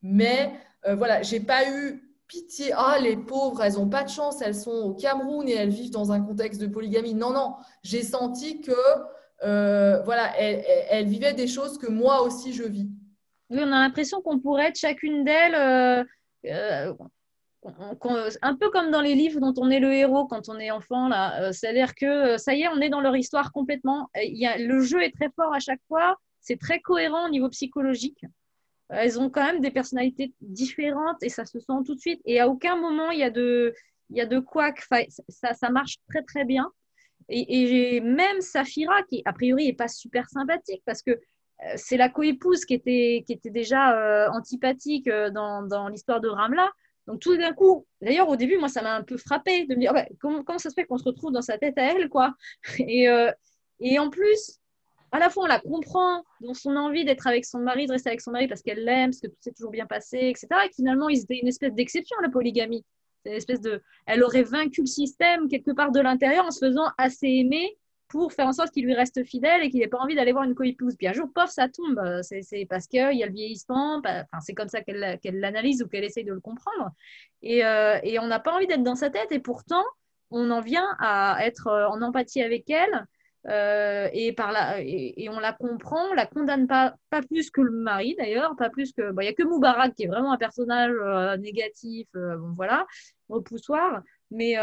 Mais 0.03 0.53
euh, 0.87 0.97
voilà, 0.97 1.23
j'ai 1.23 1.39
pas 1.39 1.71
eu 1.71 2.03
pitié. 2.27 2.73
Ah, 2.77 2.99
les 3.01 3.17
pauvres, 3.17 3.63
elles 3.63 3.75
n'ont 3.75 3.89
pas 3.89 4.03
de 4.03 4.09
chance, 4.09 4.43
elles 4.43 4.57
sont 4.57 4.73
au 4.73 4.95
Cameroun 4.95 5.49
et 5.49 5.53
elles 5.53 5.71
vivent 5.71 5.93
dans 5.93 6.11
un 6.11 6.21
contexte 6.21 6.61
de 6.61 6.67
polygamie. 6.67 7.15
Non, 7.15 7.33
non, 7.33 7.55
j'ai 7.85 8.03
senti 8.03 8.61
que 8.61 8.73
voilà, 9.41 10.37
elles, 10.39 10.65
elles, 10.91 11.07
vivaient 11.07 11.35
des 11.35 11.47
choses 11.47 11.79
que 11.79 11.89
moi 11.89 12.23
aussi 12.23 12.53
je 12.53 12.65
vis. 12.65 12.89
Oui, 13.51 13.59
on 13.61 13.73
a 13.73 13.83
l'impression 13.83 14.21
qu'on 14.21 14.41
pourrait 14.41 14.69
être 14.69 14.79
chacune 14.79 15.23
d'elles 15.23 16.07
un 17.65 18.57
peu 18.57 18.71
comme 18.71 18.91
dans 18.91 19.01
les 19.01 19.15
livres 19.15 19.41
dont 19.41 19.55
on 19.57 19.71
est 19.71 19.81
le 19.81 19.93
héros 19.93 20.27
quand 20.27 20.49
on 20.49 20.59
est 20.59 20.71
enfant, 20.71 21.09
là. 21.09 21.53
C'est-à-dire 21.53 21.95
que 21.95 22.37
ça 22.37 22.55
y 22.55 22.63
est, 22.63 22.69
on 22.69 22.81
est 22.81 22.91
dans 22.91 23.01
leur 23.01 23.17
histoire 23.17 23.53
complètement. 23.53 24.11
Le 24.15 24.81
jeu 24.81 25.03
est 25.03 25.15
très 25.15 25.31
fort 25.35 25.55
à 25.55 25.61
chaque 25.61 25.81
fois. 25.89 26.17
C'est 26.41 26.61
très 26.61 26.81
cohérent 26.81 27.27
au 27.27 27.31
niveau 27.31 27.49
psychologique. 27.49 28.25
Elles 28.91 29.19
ont 29.19 29.31
quand 29.31 29.45
même 29.45 29.61
des 29.61 29.71
personnalités 29.71 30.33
différentes 30.43 31.23
et 31.23 31.31
ça 31.31 31.47
se 31.47 31.59
sent 31.59 31.73
tout 31.87 31.95
de 31.95 32.01
suite. 32.01 32.21
Et 32.27 32.39
à 32.39 32.49
aucun 32.49 32.77
moment, 32.77 33.11
il 33.11 33.19
y 33.19 33.23
a 33.23 33.31
de, 33.31 33.75
il 34.11 34.17
y 34.17 34.21
a 34.21 34.27
de 34.27 34.39
quoi 34.39 34.73
ça, 35.29 35.55
ça 35.55 35.71
marche 35.71 35.97
très, 36.09 36.23
très 36.23 36.45
bien. 36.45 36.71
Et, 37.29 38.01
même 38.01 38.41
Safira, 38.41 39.03
qui 39.05 39.23
a 39.25 39.33
priori 39.33 39.67
n'est 39.67 39.73
pas 39.73 39.89
super 39.89 40.29
sympathique, 40.29 40.83
parce 40.85 41.03
que 41.03 41.13
euh, 41.13 41.73
c'est 41.77 41.97
la 41.97 42.09
coépouse 42.09 42.65
qui 42.65 42.75
était, 42.75 43.25
qui 43.27 43.33
était 43.33 43.51
déjà 43.51 43.97
euh, 43.97 44.29
antipathique 44.31 45.09
euh, 45.09 45.31
dans, 45.31 45.63
dans 45.63 45.89
l'histoire 45.89 46.21
de 46.21 46.29
Ramla. 46.29 46.71
Donc 47.07 47.21
tout 47.21 47.37
d'un 47.37 47.53
coup, 47.53 47.87
d'ailleurs 48.01 48.29
au 48.29 48.37
début, 48.37 48.57
moi 48.59 48.69
ça 48.69 48.83
m'a 48.83 48.95
un 48.97 49.03
peu 49.03 49.17
frappé 49.17 49.67
de 49.67 49.75
me 49.75 49.81
dire 49.81 49.93
comment, 50.21 50.59
ça 50.59 50.71
se 50.71 50.75
fait 50.75 50.85
qu'on 50.85 50.99
se 50.99 51.05
retrouve 51.05 51.33
dans 51.33 51.43
sa 51.43 51.59
tête 51.59 51.77
à 51.79 51.93
elle, 51.93 52.09
quoi? 52.09 52.35
Et, 52.79 53.07
et 53.81 53.99
en 53.99 54.09
plus, 54.09 54.61
à 55.13 55.19
la 55.19 55.31
fois 55.31 55.45
on 55.45 55.47
la 55.47 55.61
comprend 55.61 56.25
dans 56.41 56.55
son 56.55 56.75
envie 56.77 57.05
d'être 57.05 57.27
avec 57.27 57.45
son 57.45 57.61
mari, 57.61 57.87
de 57.87 57.93
rester 57.93 58.09
avec 58.09 58.21
son 58.21 58.33
mari 58.33 58.49
parce 58.49 58.63
qu'elle 58.63 58.85
l'aime, 58.85 59.11
parce 59.11 59.21
que 59.21 59.29
tout 59.29 59.37
s'est 59.41 59.53
toujours 59.53 59.71
bien 59.71 59.87
passé, 59.87 60.19
etc. 60.19 60.49
Et 60.67 60.73
finalement, 60.75 61.09
c'était 61.15 61.39
une 61.39 61.49
espèce 61.49 61.73
d'exception 61.73 62.17
la 62.23 62.31
polygamie. 62.31 62.85
Une 63.25 63.33
espèce 63.33 63.61
de, 63.61 63.81
elle 64.07 64.23
aurait 64.23 64.43
vaincu 64.43 64.83
le 64.83 64.87
système 64.87 65.49
quelque 65.49 65.71
part 65.71 65.93
de 65.93 66.01
l'intérieur 66.01 66.45
en 66.45 66.51
se 66.51 66.67
faisant 66.67 66.91
assez 66.99 67.27
aimer 67.27 67.79
pour 68.09 68.33
faire 68.33 68.47
en 68.47 68.53
sorte 68.53 68.71
qu'il 68.71 68.85
lui 68.85 68.95
reste 68.95 69.25
fidèle 69.25 69.63
et 69.63 69.71
qu'il 69.71 69.81
n'ait 69.81 69.89
pas 69.89 69.99
envie 69.99 70.15
d'aller 70.15 70.33
voir 70.33 70.45
une 70.45 70.55
coépouse. 70.55 70.95
Puis 70.97 71.09
un 71.09 71.13
jour, 71.13 71.29
pof, 71.35 71.51
ça 71.51 71.69
tombe. 71.69 72.01
C'est 72.23 72.67
parce 72.69 72.87
qu'il 72.87 73.17
y 73.17 73.23
a 73.23 73.27
le 73.27 73.33
vieillissement. 73.33 73.99
Enfin, 73.99 74.25
c'est 74.41 74.55
comme 74.55 74.69
ça 74.69 74.83
qu'elle 74.83 75.19
l'analyse 75.25 75.83
ou 75.83 75.89
qu'elle 75.89 76.05
essaye 76.05 76.25
de 76.25 76.33
le 76.33 76.41
comprendre. 76.41 76.91
Et, 77.43 77.65
euh, 77.65 77.99
et 78.03 78.19
on 78.19 78.27
n'a 78.27 78.41
pas 78.41 78.55
envie 78.55 78.67
d'être 78.67 78.83
dans 78.83 78.95
sa 78.95 79.11
tête. 79.11 79.33
Et 79.33 79.41
pourtant, 79.41 79.85
on 80.31 80.51
en 80.51 80.61
vient 80.61 80.97
à 80.99 81.39
être 81.47 81.69
en 81.69 82.03
empathie 82.03 82.43
avec 82.43 82.71
elle 82.71 83.07
euh, 83.47 84.09
et, 84.13 84.33
par 84.33 84.79
et, 84.79 85.29
on 85.29 85.39
la 85.39 85.53
comprend, 85.53 86.09
on 86.11 86.15
la 86.15 86.27
condamne 86.27 86.67
pas, 86.67 86.95
plus 87.29 87.51
que 87.51 87.61
le 87.61 87.73
mari 87.73 88.15
d'ailleurs, 88.19 88.57
pas 88.57 88.71
plus 88.71 88.93
que. 88.93 89.03
Il 89.03 89.19
n'y 89.19 89.29
a 89.29 89.35
que 89.35 89.43
Moubarak 89.43 89.95
qui 89.95 90.05
est 90.05 90.09
vraiment 90.09 90.33
un 90.33 90.39
personnage 90.39 90.95
euh, 91.03 91.37
négatif, 91.37 92.09
euh, 92.17 92.37
bon 92.37 92.55
voilà, 92.57 92.87
repoussoir. 93.29 94.03
Mais, 94.31 94.57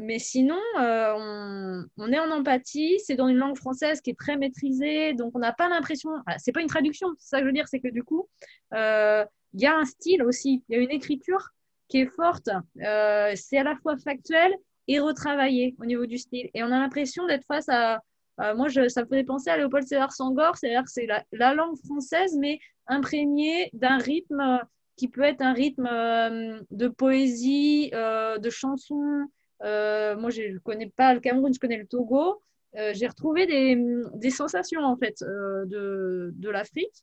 mais 0.00 0.18
sinon, 0.18 0.58
on, 0.76 1.84
on, 1.98 2.12
est 2.12 2.18
en 2.18 2.30
empathie, 2.30 2.98
c'est 3.04 3.16
dans 3.16 3.28
une 3.28 3.36
langue 3.36 3.56
française 3.56 4.00
qui 4.00 4.10
est 4.10 4.18
très 4.18 4.36
maîtrisée, 4.36 5.12
donc 5.12 5.32
on 5.34 5.40
n'a 5.40 5.52
pas 5.52 5.68
l'impression. 5.68 6.10
c'est 6.38 6.52
pas 6.52 6.62
une 6.62 6.68
traduction, 6.68 7.08
c'est 7.18 7.28
ça 7.28 7.38
que 7.38 7.44
je 7.44 7.46
veux 7.48 7.52
dire, 7.52 7.68
c'est 7.68 7.80
que 7.80 7.88
du 7.88 8.02
coup, 8.02 8.28
il 8.72 9.26
y 9.60 9.66
a 9.66 9.76
un 9.76 9.84
style 9.84 10.22
aussi, 10.22 10.64
il 10.68 10.76
y 10.76 10.78
a 10.78 10.82
une 10.82 10.90
écriture 10.90 11.50
qui 11.88 11.98
est 11.98 12.06
forte, 12.06 12.48
c'est 12.76 13.58
à 13.58 13.64
la 13.64 13.76
fois 13.82 13.96
factuel 13.98 14.54
et 14.88 15.00
retravaillé 15.00 15.76
au 15.80 15.84
niveau 15.84 16.06
du 16.06 16.16
style. 16.16 16.48
Et 16.54 16.62
on 16.62 16.66
a 16.66 16.78
l'impression 16.80 17.26
d'être 17.26 17.44
face 17.46 17.68
à 17.68 18.00
euh, 18.40 18.54
moi, 18.54 18.68
ça 18.70 19.02
me 19.02 19.06
faisait 19.06 19.24
penser 19.24 19.50
à 19.50 19.56
Léopold 19.56 19.86
Sédar 19.86 20.12
Sangor, 20.12 20.56
c'est-à-dire 20.56 20.84
que 20.84 20.90
c'est 20.90 21.06
la, 21.32 21.54
langue 21.54 21.76
française, 21.84 22.36
mais 22.38 22.58
imprégnée 22.86 23.70
d'un 23.74 23.98
rythme 23.98 24.40
euh, 24.40 24.58
qui 25.00 25.08
peut 25.08 25.22
être 25.22 25.40
un 25.40 25.54
rythme 25.54 25.88
euh, 25.90 26.60
de 26.70 26.88
poésie, 26.88 27.90
de 27.90 28.50
chansons. 28.50 29.24
moi, 29.62 30.28
je 30.30 30.52
ne 30.52 30.58
connais 30.58 30.90
pas 30.94 31.14
le 31.14 31.20
Cameroun, 31.20 31.54
je 31.54 31.58
connais 31.58 31.78
le 31.78 31.86
Togo. 31.86 32.42
J'ai 32.74 33.06
retrouvé 33.06 33.46
des, 33.46 34.30
sensations, 34.30 34.82
en 34.82 34.98
fait, 34.98 35.22
de, 35.22 36.32
de 36.34 36.50
l'Afrique. 36.50 37.02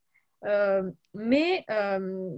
mais 1.16 1.66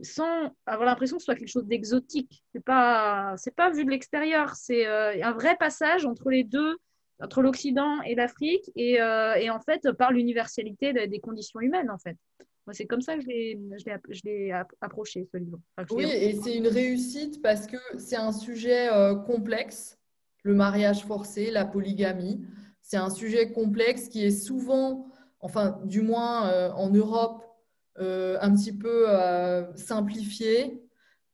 sans 0.03 0.53
avoir 0.65 0.85
l'impression 0.85 1.17
que 1.17 1.23
ce 1.23 1.25
soit 1.25 1.35
quelque 1.35 1.51
chose 1.51 1.67
d'exotique. 1.67 2.41
C'est 2.53 2.63
pas, 2.63 3.35
pas 3.57 3.69
vu 3.69 3.83
de 3.83 3.89
l'extérieur. 3.89 4.55
C'est 4.55 4.85
un 4.85 5.33
vrai 5.33 5.57
passage 5.57 6.05
entre 6.05 6.29
les 6.29 6.45
deux 6.45 6.77
entre 7.21 7.41
l'Occident 7.41 8.01
et 8.03 8.15
l'Afrique 8.15 8.71
et, 8.75 9.01
euh, 9.01 9.35
et, 9.35 9.49
en 9.49 9.59
fait 9.59 9.91
par 9.91 10.11
l'universalité 10.11 10.93
des, 10.93 11.19
conditions 11.19 11.59
humaines 11.59 11.89
en 11.89 11.97
fait. 11.97 12.17
C'est 12.71 12.85
comme 12.85 13.01
ça 13.01 13.15
que 13.15 13.21
je 13.21 14.21
l'ai 14.25 14.53
approché, 14.79 15.27
ce 15.31 15.37
livre. 15.37 15.59
oui, 15.89 16.05
et 16.05 16.35
c'est 16.35 16.55
une 16.55 16.67
réussite 16.67 17.41
parce 17.41 17.65
que 17.65 17.77
c'est 17.97 18.15
un 18.15 18.31
sujet 18.31 18.93
euh, 18.93 19.15
complexe, 19.15 19.97
le 20.43 20.53
mariage 20.53 21.03
forcé, 21.03 21.49
la 21.49 21.65
polygamie. 21.65 22.45
C'est 22.83 22.97
un 22.97 23.09
sujet 23.09 23.51
complexe 23.51 24.07
qui 24.07 24.23
est 24.23 24.31
souvent, 24.31 25.07
enfin 25.39 25.79
du 25.85 26.01
moins 26.03 26.47
euh, 26.49 26.69
en 26.73 26.89
Europe, 26.91 27.43
un 27.97 28.55
petit 28.55 28.71
peu 28.71 29.07
simplifié 29.75 30.81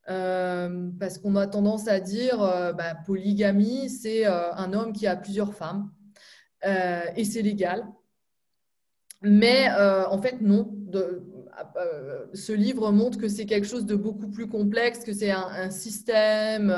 euh, 0.07 0.91
parce 0.99 1.17
qu'on 1.17 1.35
a 1.35 1.47
tendance 1.47 1.87
à 1.87 1.99
dire 1.99 2.41
euh, 2.43 2.73
bah, 2.73 2.93
polygamie, 3.05 3.89
c'est 3.89 4.27
euh, 4.27 4.53
un 4.53 4.73
homme 4.73 4.93
qui 4.93 5.07
a 5.07 5.15
plusieurs 5.15 5.53
femmes 5.53 5.91
et 7.15 7.25
c'est 7.25 7.43
légal. 7.43 7.85
Mais 9.21 9.69
en 9.69 10.19
fait, 10.19 10.41
non. 10.41 10.75
ce 12.33 12.53
livre 12.53 12.91
montre 12.91 13.19
que 13.19 13.27
c'est 13.27 13.45
quelque 13.45 13.67
chose 13.67 13.85
de 13.85 13.95
beaucoup 13.95 14.29
plus 14.29 14.47
complexe, 14.47 15.03
que 15.03 15.13
c'est 15.13 15.29
un, 15.29 15.69
système 15.69 16.75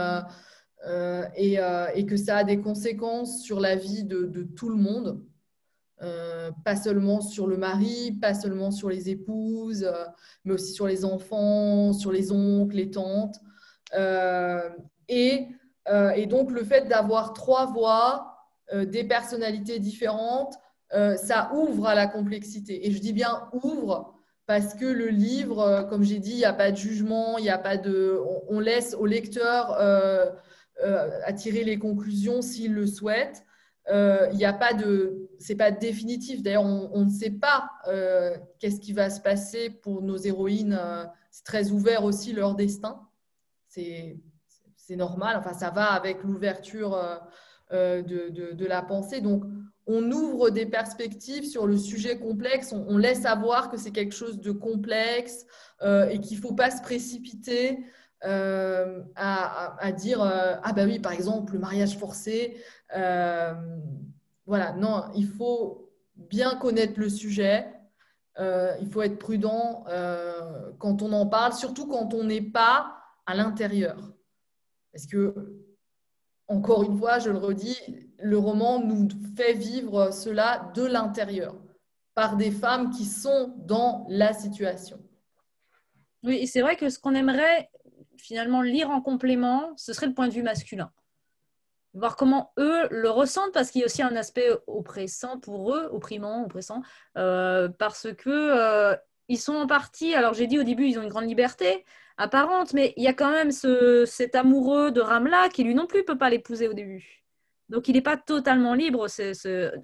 et, 1.37 2.05
que 2.05 2.17
ça 2.17 2.37
a 2.37 2.43
des 2.43 2.59
conséquences 2.59 3.43
sur 3.43 3.61
la 3.61 3.77
vie 3.77 4.03
de 4.03 4.43
tout 4.43 4.67
le 4.67 4.75
monde. 4.75 5.23
Euh, 6.03 6.51
pas 6.63 6.75
seulement 6.75 7.21
sur 7.21 7.47
le 7.47 7.57
mari, 7.57 8.11
pas 8.21 8.35
seulement 8.35 8.69
sur 8.69 8.87
les 8.87 9.09
épouses, 9.09 9.83
euh, 9.83 10.05
mais 10.45 10.53
aussi 10.53 10.71
sur 10.71 10.85
les 10.85 11.03
enfants, 11.03 11.91
sur 11.91 12.11
les 12.11 12.31
oncles, 12.31 12.75
les 12.75 12.91
tantes. 12.91 13.37
Euh, 13.95 14.69
et, 15.07 15.47
donc 16.27 16.51
le 16.51 16.63
fait 16.63 16.87
d'avoir 16.87 17.33
trois 17.33 17.65
voix, 17.67 18.33
des 18.73 19.05
personnalités 19.05 19.79
différentes, 19.79 20.55
ça 20.91 21.49
ouvre 21.53 21.87
à 21.87 21.95
la 21.95 22.07
complexité. 22.07 22.85
Et 22.85 22.91
je 22.91 22.99
dis 22.99 23.13
bien 23.13 23.47
ouvre 23.63 24.13
parce 24.47 24.73
que 24.73 24.85
le 24.85 25.07
livre, 25.07 25.87
comme 25.89 26.03
j'ai 26.03 26.19
dit, 26.19 26.31
il 26.31 26.37
n'y 26.37 26.45
a 26.45 26.51
pas 26.51 26.71
de 26.71 26.75
jugement, 26.75 27.37
il 27.37 27.49
a 27.49 27.57
pas 27.57 27.77
de, 27.77 28.19
on, 28.49 28.59
laisse 28.59 28.93
au 28.95 29.05
lecteur 29.05 29.77
attirer 31.25 31.63
les 31.63 31.79
conclusions 31.79 32.41
s'il 32.41 32.73
le 32.73 32.85
souhaite. 32.85 33.45
Il 33.89 34.35
n'y 34.35 34.43
a 34.43 34.53
pas 34.53 34.73
de, 34.73 35.26
c'est 35.39 35.55
pas 35.55 35.71
définitif. 35.71 36.41
D'ailleurs, 36.41 36.65
on, 36.65 37.05
ne 37.05 37.09
sait 37.09 37.31
pas 37.31 37.69
euh, 37.87 38.35
qu'est-ce 38.59 38.79
qui 38.79 38.93
va 38.93 39.09
se 39.09 39.21
passer 39.21 39.69
pour 39.69 40.01
nos 40.01 40.17
héroïnes. 40.17 40.77
Euh, 40.79 41.05
c'est 41.31 41.43
très 41.43 41.71
ouvert 41.71 42.03
aussi 42.03 42.33
leur 42.33 42.55
destin. 42.55 43.01
C'est, 43.67 44.17
normal. 44.89 45.35
Enfin, 45.37 45.53
ça 45.53 45.69
va 45.69 45.91
avec 45.91 46.23
l'ouverture 46.23 46.97
de, 47.71 48.53
de, 48.53 48.65
la 48.65 48.81
pensée. 48.81 49.19
Donc, 49.19 49.43
on 49.85 50.11
ouvre 50.11 50.49
des 50.49 50.65
perspectives 50.65 51.45
sur 51.45 51.67
le 51.67 51.77
sujet 51.77 52.17
complexe. 52.17 52.71
On, 52.71 52.97
laisse 52.97 53.23
savoir 53.23 53.69
que 53.69 53.75
c'est 53.75 53.91
quelque 53.91 54.15
chose 54.15 54.39
de 54.39 54.51
complexe 54.51 55.45
et 55.83 56.19
qu'il 56.21 56.37
ne 56.37 56.41
faut 56.41 56.53
pas 56.53 56.71
se 56.71 56.81
précipiter. 56.81 57.79
Euh, 58.25 59.03
à, 59.15 59.91
dire 59.91 60.23
euh, 60.23 60.55
ah 60.63 60.73
ben 60.73 60.89
oui 60.89 60.97
par 60.97 61.11
exemple 61.11 61.53
le 61.53 61.59
mariage 61.59 61.99
forcé 61.99 62.57
euh, 62.95 63.53
voilà 64.47 64.73
non 64.73 65.03
il 65.15 65.27
faut 65.27 65.91
bien 66.15 66.55
connaître 66.55 66.99
le 66.99 67.09
sujet 67.09 67.67
il 68.39 68.89
faut 68.91 69.01
être 69.01 69.19
prudent 69.19 69.85
quand 70.79 71.01
on 71.01 71.11
en 71.11 71.27
parle 71.27 71.53
surtout 71.53 71.87
quand 71.87 72.13
on 72.13 72.23
n'est 72.23 72.41
pas 72.41 72.97
à 73.27 73.35
l'intérieur 73.35 73.97
parce 74.91 75.05
que 75.05 75.35
encore 76.47 76.83
une 76.83 76.97
fois 76.97 77.19
je 77.19 77.29
le 77.29 77.37
redis 77.37 77.77
le 78.19 78.37
roman 78.37 78.79
nous 78.79 79.07
fait 79.35 79.53
vivre 79.53 80.11
cela 80.11 80.71
de 80.73 80.83
l'intérieur 80.83 81.55
par 82.15 82.37
des 82.37 82.49
femmes 82.49 82.89
qui 82.89 83.05
sont 83.05 83.53
dans 83.57 84.07
la 84.09 84.33
situation 84.33 84.99
oui, 86.23 86.47
c'est 86.47 86.61
vrai 86.61 86.75
que 86.75 86.89
ce 86.89 86.99
qu'on 86.99 87.13
aimerait, 87.13 87.69
finalement 88.17 88.61
lire 88.61 88.89
en 88.89 89.01
complément, 89.01 89.71
ce 89.77 89.93
serait 89.93 90.07
le 90.07 90.13
point 90.13 90.27
de 90.27 90.33
vue 90.33 90.43
masculin. 90.43 90.91
Voir 91.97 92.15
comment 92.15 92.53
eux 92.59 92.87
le 92.91 93.09
ressentent, 93.09 93.53
parce 93.53 93.71
qu'il 93.71 93.81
y 93.81 93.83
a 93.83 93.85
aussi 93.85 94.03
un 94.03 94.15
aspect 94.15 94.49
oppressant 94.67 95.39
pour 95.39 95.73
eux, 95.73 95.89
opprimant, 95.91 96.43
oppressant, 96.45 96.81
euh, 97.17 97.69
parce 97.69 98.07
que 98.13 98.29
euh, 98.29 98.95
ils 99.29 99.39
sont 99.39 99.55
en 99.55 99.67
partie. 99.67 100.13
Alors 100.13 100.33
j'ai 100.33 100.47
dit 100.47 100.59
au 100.59 100.63
début, 100.63 100.85
ils 100.85 100.99
ont 100.99 101.03
une 101.03 101.09
grande 101.09 101.27
liberté 101.27 101.85
apparente, 102.17 102.73
mais 102.73 102.93
il 102.97 103.03
y 103.03 103.07
a 103.07 103.13
quand 103.13 103.31
même 103.31 103.51
ce, 103.51 104.05
cet 104.05 104.35
amoureux 104.35 104.91
de 104.91 105.01
Ramla 105.01 105.49
qui 105.49 105.63
lui 105.63 105.75
non 105.75 105.87
plus 105.87 106.03
peut 106.03 106.17
pas 106.17 106.29
l'épouser 106.29 106.67
au 106.67 106.73
début. 106.73 107.23
Donc 107.69 107.87
il 107.87 107.93
n'est 107.93 108.01
pas 108.01 108.17
totalement 108.17 108.73
libre. 108.73 109.07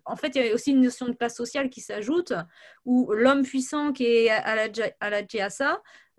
En 0.05 0.15
fait, 0.15 0.35
il 0.35 0.45
y 0.45 0.49
a 0.49 0.53
aussi 0.53 0.71
une 0.71 0.81
notion 0.81 1.07
de 1.07 1.13
place 1.13 1.35
sociale 1.35 1.69
qui 1.69 1.81
s'ajoute, 1.81 2.33
où 2.85 3.11
l'homme 3.11 3.43
puissant 3.43 3.91
qui 3.91 4.05
est 4.05 4.29
à 4.29 4.55
la, 4.55 4.67
à 4.99 5.09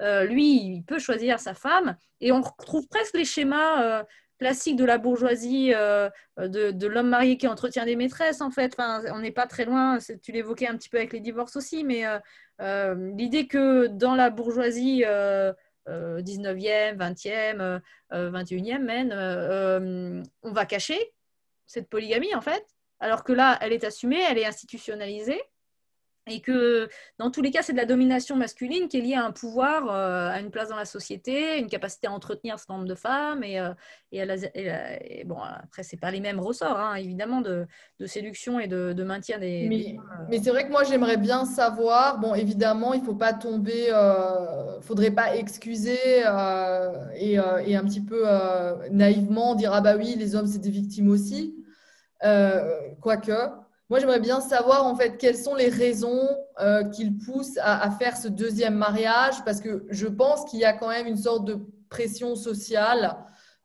euh, 0.01 0.25
lui, 0.25 0.57
il 0.57 0.83
peut 0.83 0.99
choisir 0.99 1.41
sa 1.41 1.55
femme. 1.55 1.97
Et 2.21 2.33
on 2.33 2.43
retrouve 2.43 2.87
presque 2.89 3.17
les 3.17 3.25
schémas 3.25 4.05
euh, 4.45 4.49
classiques 4.49 4.77
de 4.77 4.85
la 4.85 4.99
bourgeoisie, 4.99 5.73
euh, 5.75 6.09
de, 6.39 6.87
l'homme 6.87 7.09
marié 7.09 7.37
qui 7.37 7.49
entretient 7.49 7.85
des 7.85 7.97
maîtresses, 7.97 8.41
en 8.41 8.51
fait. 8.51 8.77
On 8.79 9.19
n'est 9.21 9.31
pas 9.31 9.47
très 9.47 9.65
loin, 9.65 9.99
tu 10.23 10.33
l'évoquais 10.33 10.69
un 10.69 10.77
petit 10.77 10.89
peu 10.89 10.99
avec 10.99 11.13
les 11.13 11.21
divorces 11.21 11.57
aussi, 11.57 11.85
mais 11.85 12.05
l'idée 12.61 13.47
que 13.47 13.87
dans 13.87 14.15
la 14.15 14.31
bourgeoisie 14.31 15.05
19e, 15.87 16.97
20e, 16.97 17.81
21e 18.13 18.79
même, 18.79 20.23
on 20.43 20.53
va 20.53 20.67
cacher 20.67 21.13
cette 21.67 21.89
polygamie 21.89 22.35
en 22.35 22.41
fait, 22.41 22.65
alors 23.01 23.25
que 23.25 23.33
là, 23.33 23.59
elle 23.61 23.73
est 23.73 23.85
assumée, 23.85 24.21
elle 24.29 24.39
est 24.39 24.47
institutionnalisée 24.47 25.41
et 26.27 26.41
que 26.41 26.89
dans 27.19 27.31
tous 27.31 27.43
les 27.43 27.51
cas, 27.51 27.63
c'est 27.63 27.73
de 27.73 27.79
la 27.79 27.85
domination 27.85 28.37
masculine 28.37 28.89
qui 28.89 28.99
est 28.99 29.01
liée 29.03 29.15
à 29.15 29.25
un 29.25 29.31
pouvoir, 29.31 29.91
euh, 29.91 30.31
à 30.31 30.41
une 30.41 30.51
place 30.51 30.71
dans 30.71 30.77
la 30.77 30.87
société, 30.87 31.59
une 31.59 31.69
capacité 31.69 32.07
à 32.07 32.13
entretenir 32.13 32.59
ce 32.59 32.65
nombre 32.71 32.87
de 32.87 32.95
femmes. 32.95 33.45
Et, 33.45 33.61
euh, 33.61 33.75
et, 34.13 35.25
bon, 35.25 35.37
après, 35.39 35.83
c'est 35.83 35.99
pas 35.99 36.11
les 36.11 36.21
mêmes 36.21 36.41
ressorts, 36.41 36.79
hein, 36.79 36.95
évidemment, 36.95 37.43
de, 37.43 37.67
séduction 38.07 38.59
et 38.59 38.69
de, 38.69 39.05
maintien 39.05 39.39
des. 39.39 39.67
Mais, 39.69 39.97
euh. 39.99 40.25
mais 40.31 40.39
c'est 40.39 40.51
vrai 40.51 40.67
que 40.67 40.71
moi, 40.71 40.85
j'aimerais 40.85 41.19
bien 41.19 41.45
savoir. 41.45 42.19
Bon, 42.19 42.35
évidemment, 42.35 42.95
il 42.95 43.03
faut 43.03 43.15
pas 43.15 43.35
tomber, 43.35 43.89
faudrait 44.81 45.11
pas 45.11 45.37
excuser 45.37 46.21
et, 47.17 47.33
et, 47.35 47.77
un 47.77 47.85
petit 47.85 48.01
peu 48.01 48.25
naïvement 48.91 49.55
dire 49.55 49.73
ah 49.75 49.81
bah 49.81 49.97
oui, 49.97 50.15
les 50.17 50.35
hommes 50.37 50.47
c'est 50.47 50.61
des 50.61 50.71
victimes 50.71 51.11
aussi. 51.11 51.55
Quoique. 53.01 53.64
Moi, 53.95 54.01
j'aimerais 54.01 54.19
bien 54.19 54.41
savoir 54.41 54.85
en 54.87 54.97
fait 54.97 55.19
quelles 55.19 55.37
sont 55.37 55.55
les 55.55 55.69
raisons 55.69 56.27
euh, 56.61 56.83
qui 56.83 57.05
le 57.05 57.13
poussent 57.17 57.61
à, 57.63 57.89
faire 57.93 58.17
ce 58.17 58.27
deuxième 58.27 58.75
mariage, 58.75 59.45
parce 59.45 59.61
que 59.61 59.87
je 59.89 60.09
pense 60.09 60.45
qu'il 60.47 60.59
y 60.59 60.65
a 60.65 60.73
quand 60.73 60.89
même 60.89 61.07
une 61.07 61.17
sorte 61.17 61.45
de 61.45 61.61
pression 61.91 62.35
sociale, 62.35 63.17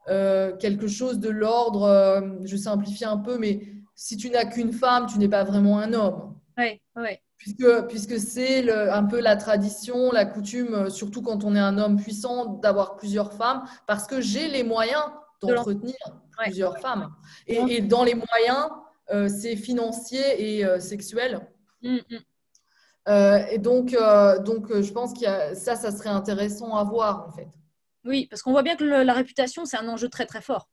euh, 0.07 0.55
quelque 0.57 0.85
chose 0.85 1.19
de 1.19 1.29
l'ordre, 1.29 1.81
euh, 1.81 2.21
je 2.43 2.55
simplifie 2.57 3.05
un 3.05 3.17
peu, 3.17 3.39
mais 3.39 3.73
si 3.95 4.17
tu 4.17 4.29
n'as 4.29 4.45
qu'une 4.45 4.71
femme, 4.71 5.07
tu 5.07 5.17
n'es 5.17 5.29
pas 5.29 5.43
vraiment 5.43 5.79
un 5.79 5.93
homme. 5.93 6.35
Oui, 6.59 6.79
oui. 6.95 7.17
Puisque, 7.37 7.87
puisque 7.87 8.19
c'est 8.19 8.71
un 8.71 9.05
peu 9.05 9.21
la 9.21 9.35
tradition, 9.35 10.11
la 10.11 10.25
coutume, 10.25 10.91
surtout 10.91 11.23
quand 11.23 11.43
on 11.43 11.55
est 11.55 11.59
un 11.59 11.79
homme 11.79 11.95
puissant, 11.99 12.59
d'avoir 12.61 12.97
plusieurs 12.97 13.33
femmes, 13.33 13.63
parce 13.87 14.05
que 14.05 14.21
j'ai 14.21 14.47
les 14.47 14.61
moyens 14.61 15.05
d'entretenir 15.41 15.95
plusieurs 16.37 16.77
femmes. 16.77 17.09
Et, 17.47 17.57
et 17.77 17.81
dans 17.81 18.03
les 18.03 18.13
moyens, 18.13 18.67
euh, 18.67 18.88
c'est 19.27 19.55
financier 19.55 20.57
et 20.57 20.65
euh, 20.65 20.79
sexuel. 20.79 21.41
Mm, 21.81 21.95
mm. 21.95 22.17
Euh, 23.07 23.45
et 23.49 23.57
donc, 23.57 23.95
donc, 24.45 24.81
je 24.81 24.91
pense 24.91 25.13
que 25.13 25.25
ça, 25.55 25.75
ça 25.75 25.91
serait 25.91 26.09
intéressant 26.09 26.75
à 26.75 26.83
voir 26.83 27.27
en 27.27 27.31
fait. 27.31 27.47
Oui, 28.05 28.27
parce 28.29 28.41
qu'on 28.41 28.51
voit 28.51 28.63
bien 28.63 28.75
que 28.75 28.83
la 28.83 29.13
réputation, 29.13 29.65
c'est 29.65 29.77
un 29.77 29.87
enjeu 29.87 30.09
très 30.09 30.25
très 30.25 30.41
fort. 30.41 30.69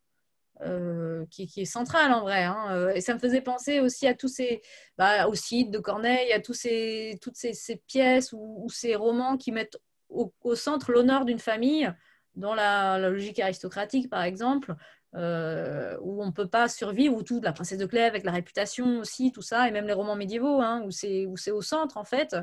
qui, 1.30 1.50
est 1.56 1.64
central 1.64 2.12
en 2.12 2.20
vrai. 2.20 2.44
Hein. 2.44 2.90
Et 2.94 3.00
ça 3.00 3.14
me 3.14 3.18
faisait 3.18 3.40
penser 3.40 3.80
aussi 3.80 4.06
à 4.06 4.14
tous 4.14 4.28
ces, 4.28 4.60
bah, 4.98 5.28
au 5.28 5.34
site 5.34 5.70
de 5.70 5.78
Corneille, 5.78 6.32
à 6.32 6.40
tous 6.40 6.54
ces, 6.54 7.18
toutes 7.22 7.36
ces, 7.36 7.76
pièces 7.86 8.32
ou, 8.32 8.68
ces 8.70 8.96
romans 8.96 9.36
qui 9.38 9.50
mettent 9.50 9.78
au, 10.08 10.54
centre 10.54 10.92
l'honneur 10.92 11.24
d'une 11.24 11.38
famille, 11.38 11.90
dans 12.34 12.54
la, 12.54 12.98
logique 12.98 13.40
aristocratique 13.40 14.10
par 14.10 14.22
exemple, 14.22 14.74
euh, 15.16 15.96
où 16.02 16.22
on 16.22 16.26
ne 16.26 16.30
peut 16.30 16.46
pas 16.46 16.68
survivre, 16.68 17.16
ou 17.16 17.22
tout, 17.22 17.40
la 17.42 17.52
princesse 17.52 17.78
de 17.78 17.86
Clèves 17.86 18.10
avec 18.10 18.24
la 18.24 18.32
réputation 18.32 18.98
aussi, 18.98 19.32
tout 19.32 19.40
ça, 19.40 19.66
et 19.66 19.70
même 19.70 19.86
les 19.86 19.94
romans 19.94 20.14
médiévaux, 20.14 20.60
hein, 20.60 20.82
où 20.84 20.90
c'est 20.90 21.50
au 21.50 21.62
centre 21.62 21.96
en 21.96 22.04
fait, 22.04 22.36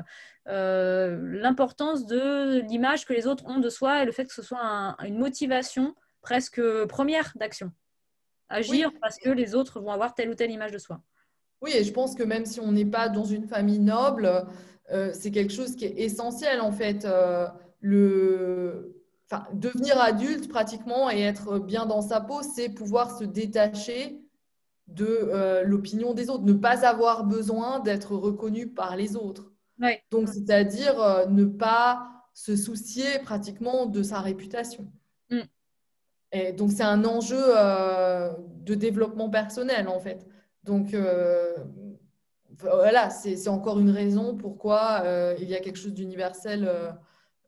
euh, 0.48 1.16
l'importance 1.22 2.06
de 2.06 2.60
l'image 2.62 3.06
que 3.06 3.12
les 3.12 3.28
autres 3.28 3.46
ont 3.46 3.60
de 3.60 3.68
soi 3.68 4.02
et 4.02 4.04
le 4.04 4.10
fait 4.10 4.24
que 4.24 4.34
ce 4.34 4.42
soit 4.42 4.96
une 5.04 5.18
motivation 5.18 5.94
presque 6.20 6.60
première 6.86 7.32
d'action. 7.36 7.70
Agir 8.48 8.90
parce 9.00 9.18
que 9.18 9.30
les 9.30 9.54
autres 9.54 9.80
vont 9.80 9.92
avoir 9.92 10.14
telle 10.14 10.30
ou 10.30 10.34
telle 10.34 10.50
image 10.50 10.72
de 10.72 10.78
soi. 10.78 11.00
Oui, 11.60 11.70
et 11.74 11.84
je 11.84 11.92
pense 11.92 12.16
que 12.16 12.24
même 12.24 12.44
si 12.44 12.58
on 12.58 12.72
n'est 12.72 12.84
pas 12.84 13.08
dans 13.08 13.24
une 13.24 13.46
famille 13.46 13.78
noble, 13.78 14.46
euh, 14.90 15.10
c'est 15.12 15.30
quelque 15.30 15.52
chose 15.52 15.76
qui 15.76 15.84
est 15.84 15.94
essentiel 16.00 16.60
en 16.60 16.72
fait. 16.72 17.06
le 17.80 18.93
devenir 19.52 20.00
adulte 20.00 20.48
pratiquement 20.48 21.10
et 21.10 21.20
être 21.20 21.58
bien 21.58 21.86
dans 21.86 22.02
sa 22.02 22.20
peau, 22.20 22.42
c'est 22.42 22.68
pouvoir 22.68 23.16
se 23.16 23.24
détacher 23.24 24.24
de 24.88 25.06
euh, 25.06 25.62
l'opinion 25.64 26.14
des 26.14 26.30
autres, 26.30 26.44
ne 26.44 26.52
pas 26.52 26.86
avoir 26.86 27.24
besoin 27.24 27.80
d'être 27.80 28.14
reconnu 28.14 28.68
par 28.68 28.96
les 28.96 29.16
autres. 29.16 29.50
Donc, 30.10 30.28
c'est-à-dire 30.28 31.00
euh, 31.02 31.26
ne 31.26 31.44
pas 31.44 32.06
se 32.32 32.56
soucier 32.56 33.18
pratiquement 33.22 33.86
de 33.86 34.02
sa 34.02 34.20
réputation. 34.20 34.90
Mm. 35.30 35.40
Et 36.32 36.52
donc, 36.52 36.70
c'est 36.72 36.82
un 36.82 37.04
enjeu 37.04 37.40
euh, 37.40 38.32
de 38.60 38.74
développement 38.74 39.30
personnel, 39.30 39.88
en 39.88 40.00
fait. 40.00 40.26
Donc, 40.64 40.96
voilà, 42.60 43.10
c'est 43.10 43.48
encore 43.48 43.78
une 43.78 43.90
raison 43.90 44.36
pourquoi 44.36 45.02
il 45.38 45.48
y 45.48 45.54
a 45.54 45.60
quelque 45.60 45.76
chose 45.76 45.92
d'universel 45.92 46.70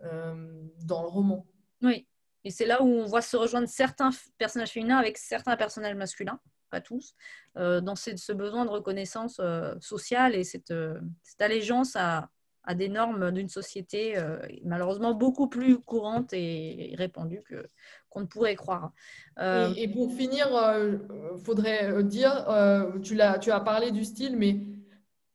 dans 0.02 1.02
le 1.02 1.08
roman. 1.08 1.46
Oui. 1.82 2.06
Et 2.44 2.50
c'est 2.50 2.66
là 2.66 2.80
où 2.80 2.86
on 2.86 3.06
voit 3.06 3.22
se 3.22 3.36
rejoindre 3.36 3.68
certains 3.68 4.10
personnages 4.38 4.70
féminins 4.70 4.98
avec 4.98 5.18
certains 5.18 5.56
personnages 5.56 5.96
masculins, 5.96 6.38
pas 6.70 6.80
tous, 6.80 7.14
euh, 7.56 7.80
dans 7.80 7.96
ce, 7.96 8.32
besoin 8.32 8.64
de 8.64 8.70
reconnaissance 8.70 9.38
euh, 9.40 9.74
sociale 9.80 10.36
et 10.36 10.44
cette, 10.44 10.70
euh, 10.70 11.00
allégeance 11.40 11.96
à, 11.96 12.28
des 12.74 12.88
normes 12.88 13.30
d'une 13.30 13.48
société 13.48 14.16
malheureusement 14.64 15.14
beaucoup 15.14 15.46
plus 15.46 15.78
courante 15.78 16.32
et 16.32 16.96
répandue 16.98 17.40
que, 17.48 17.64
qu'on 18.10 18.22
ne 18.22 18.26
pourrait 18.26 18.56
croire. 18.56 18.90
Et, 19.38 19.86
pour 19.86 20.12
finir, 20.12 20.48
il 20.50 21.44
faudrait 21.44 22.02
dire, 22.02 22.44
tu, 23.04 23.20
tu 23.40 23.50
as 23.52 23.60
parlé 23.60 23.92
du 23.92 24.04
style, 24.04 24.36
mais 24.36 24.64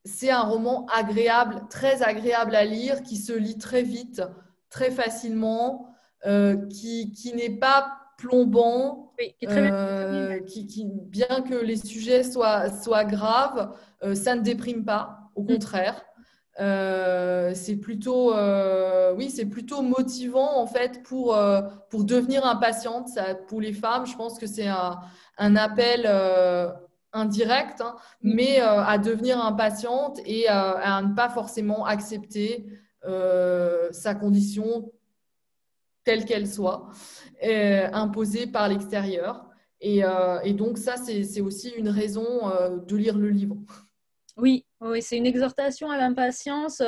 c'est 0.03 0.29
un 0.29 0.41
roman 0.41 0.85
agréable, 0.87 1.61
très 1.69 2.03
agréable 2.03 2.53
à 2.53 2.65
lire, 2.65 3.01
qui 3.01 3.15
se 3.15 3.31
lit 3.31 3.57
très 3.57 3.83
vite, 3.83 4.21
très 4.69 4.91
facilement. 4.91 5.90
Euh, 6.27 6.67
qui, 6.67 7.11
qui 7.13 7.33
n'est 7.33 7.57
pas 7.57 7.97
plombant, 8.19 9.11
euh, 9.43 10.39
qui, 10.41 10.67
qui, 10.67 10.85
bien 10.85 11.41
que 11.41 11.55
les 11.55 11.77
sujets 11.77 12.21
soient, 12.21 12.69
soient 12.69 13.05
graves, 13.05 13.71
euh, 14.03 14.13
ça 14.13 14.35
ne 14.35 14.41
déprime 14.41 14.85
pas, 14.85 15.31
au 15.33 15.41
mm. 15.41 15.47
contraire. 15.47 16.05
c'est 17.55 17.75
plutôt, 17.77 18.35
oui, 19.15 19.31
c'est 19.31 19.47
plutôt 19.47 19.81
motivant 19.81 20.59
en 20.61 20.67
fait 20.67 21.01
pour, 21.01 21.35
pour 21.89 22.03
devenir 22.03 22.45
impatiente. 22.45 23.07
Ça, 23.07 23.33
pour 23.33 23.59
les 23.59 23.73
femmes, 23.73 24.05
je 24.05 24.15
pense 24.15 24.37
que 24.37 24.45
c'est 24.45 24.67
un, 24.67 24.99
un, 25.39 25.55
appel 25.55 26.07
indirect, 27.13 27.81
hein, 27.81 27.95
mm. 28.21 28.33
mais 28.35 28.59
à 28.59 28.99
devenir 28.99 29.43
impatiente 29.43 30.19
et 30.25 30.47
à 30.47 31.01
ne 31.01 31.15
pas 31.15 31.29
forcément 31.29 31.83
accepter 31.87 32.67
sa 33.03 34.13
condition 34.13 34.91
telle 36.03 36.25
qu'elle 36.25 36.47
soit, 36.47 36.89
euh, 37.43 37.89
imposée 37.93 38.47
par 38.47 38.67
l'extérieur. 38.69 39.45
Et, 39.79 40.03
euh, 40.03 40.53
donc 40.53 40.77
ça, 40.77 40.95
c'est 40.97 41.41
aussi 41.41 41.69
une 41.69 41.89
raison 41.89 42.49
euh, 42.49 42.77
de 42.77 42.95
lire 42.95 43.17
le 43.17 43.29
livre. 43.29 43.57
Oui, 44.37 44.65
oui 44.79 45.01
c'est 45.01 45.17
une 45.17 45.25
exhortation 45.25 45.89
à 45.89 45.97
l'impatience, 45.97 46.81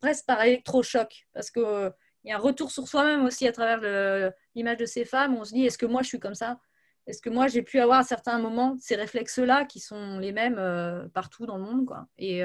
presque 0.00 0.26
par 0.26 0.42
électrochoc, 0.42 1.26
parce 1.34 1.50
qu'il 1.50 1.92
il 2.24 2.30
y 2.30 2.32
a 2.32 2.36
un 2.36 2.40
retour 2.40 2.70
sur 2.70 2.88
soi-même 2.88 3.24
aussi 3.24 3.46
à 3.46 3.52
travers 3.52 4.32
l'image 4.54 4.78
de 4.78 4.86
ces 4.86 5.04
femmes. 5.04 5.36
On 5.36 5.44
se 5.44 5.52
dit, 5.52 5.64
est-ce 5.64 5.78
que 5.78 5.86
moi, 5.86 6.02
je 6.02 6.08
suis 6.08 6.18
comme 6.18 6.34
ça? 6.34 6.58
Est-ce 7.06 7.22
que 7.22 7.30
moi, 7.30 7.46
j'ai 7.46 7.62
pu 7.62 7.78
avoir 7.78 8.00
à 8.00 8.04
certains 8.04 8.38
moments 8.40 8.76
ces 8.80 8.96
réflexes-là 8.96 9.64
qui 9.64 9.78
sont 9.78 10.18
les 10.18 10.32
mêmes 10.32 11.10
partout 11.14 11.46
dans 11.46 11.56
le 11.56 11.64
monde 11.64 11.86
quoi. 11.86 12.06
Et, 12.18 12.42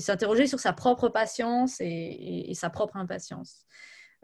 s'interroger 0.00 0.46
sur 0.46 0.60
sa 0.60 0.72
propre 0.72 1.08
patience 1.08 1.76
et 1.80 2.52
sa 2.54 2.70
propre 2.70 2.96
impatience. 2.96 3.66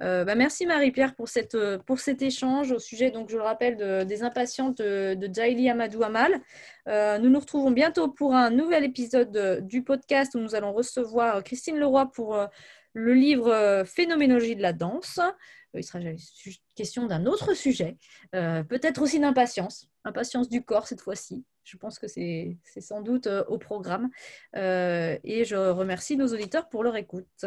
Euh, 0.00 0.24
bah, 0.24 0.34
merci 0.34 0.66
Marie-Pierre 0.66 1.14
pour, 1.14 1.28
cette, 1.28 1.54
euh, 1.54 1.78
pour 1.78 1.98
cet 1.98 2.22
échange 2.22 2.70
au 2.70 2.78
sujet, 2.78 3.10
donc, 3.10 3.30
je 3.30 3.36
le 3.36 3.42
rappelle, 3.42 4.06
des 4.06 4.22
impatientes 4.22 4.78
de, 4.78 5.14
de 5.14 5.68
Amadou 5.68 6.02
Amal. 6.02 6.40
Euh, 6.86 7.18
nous 7.18 7.30
nous 7.30 7.40
retrouvons 7.40 7.70
bientôt 7.70 8.08
pour 8.08 8.34
un 8.34 8.50
nouvel 8.50 8.84
épisode 8.84 9.66
du 9.66 9.82
podcast 9.82 10.34
où 10.34 10.38
nous 10.38 10.54
allons 10.54 10.72
recevoir 10.72 11.42
Christine 11.42 11.76
Leroy 11.76 12.10
pour 12.12 12.38
le 12.92 13.14
livre 13.14 13.84
Phénoménologie 13.86 14.56
de 14.56 14.62
la 14.62 14.72
danse. 14.72 15.20
Il 15.74 15.84
sera 15.84 16.00
question 16.74 17.06
d'un 17.06 17.26
autre 17.26 17.54
sujet, 17.54 17.98
peut-être 18.32 19.02
aussi 19.02 19.20
d'impatience, 19.20 19.88
impatience 20.04 20.48
du 20.48 20.64
corps 20.64 20.86
cette 20.86 21.00
fois-ci. 21.00 21.44
Je 21.62 21.76
pense 21.76 21.98
que 21.98 22.08
c'est 22.08 22.56
sans 22.80 23.02
doute 23.02 23.28
au 23.48 23.58
programme. 23.58 24.08
et 24.54 25.44
je 25.44 25.56
remercie 25.56 26.16
nos 26.16 26.28
auditeurs 26.28 26.68
pour 26.68 26.82
leur 26.82 26.96
écoute. 26.96 27.46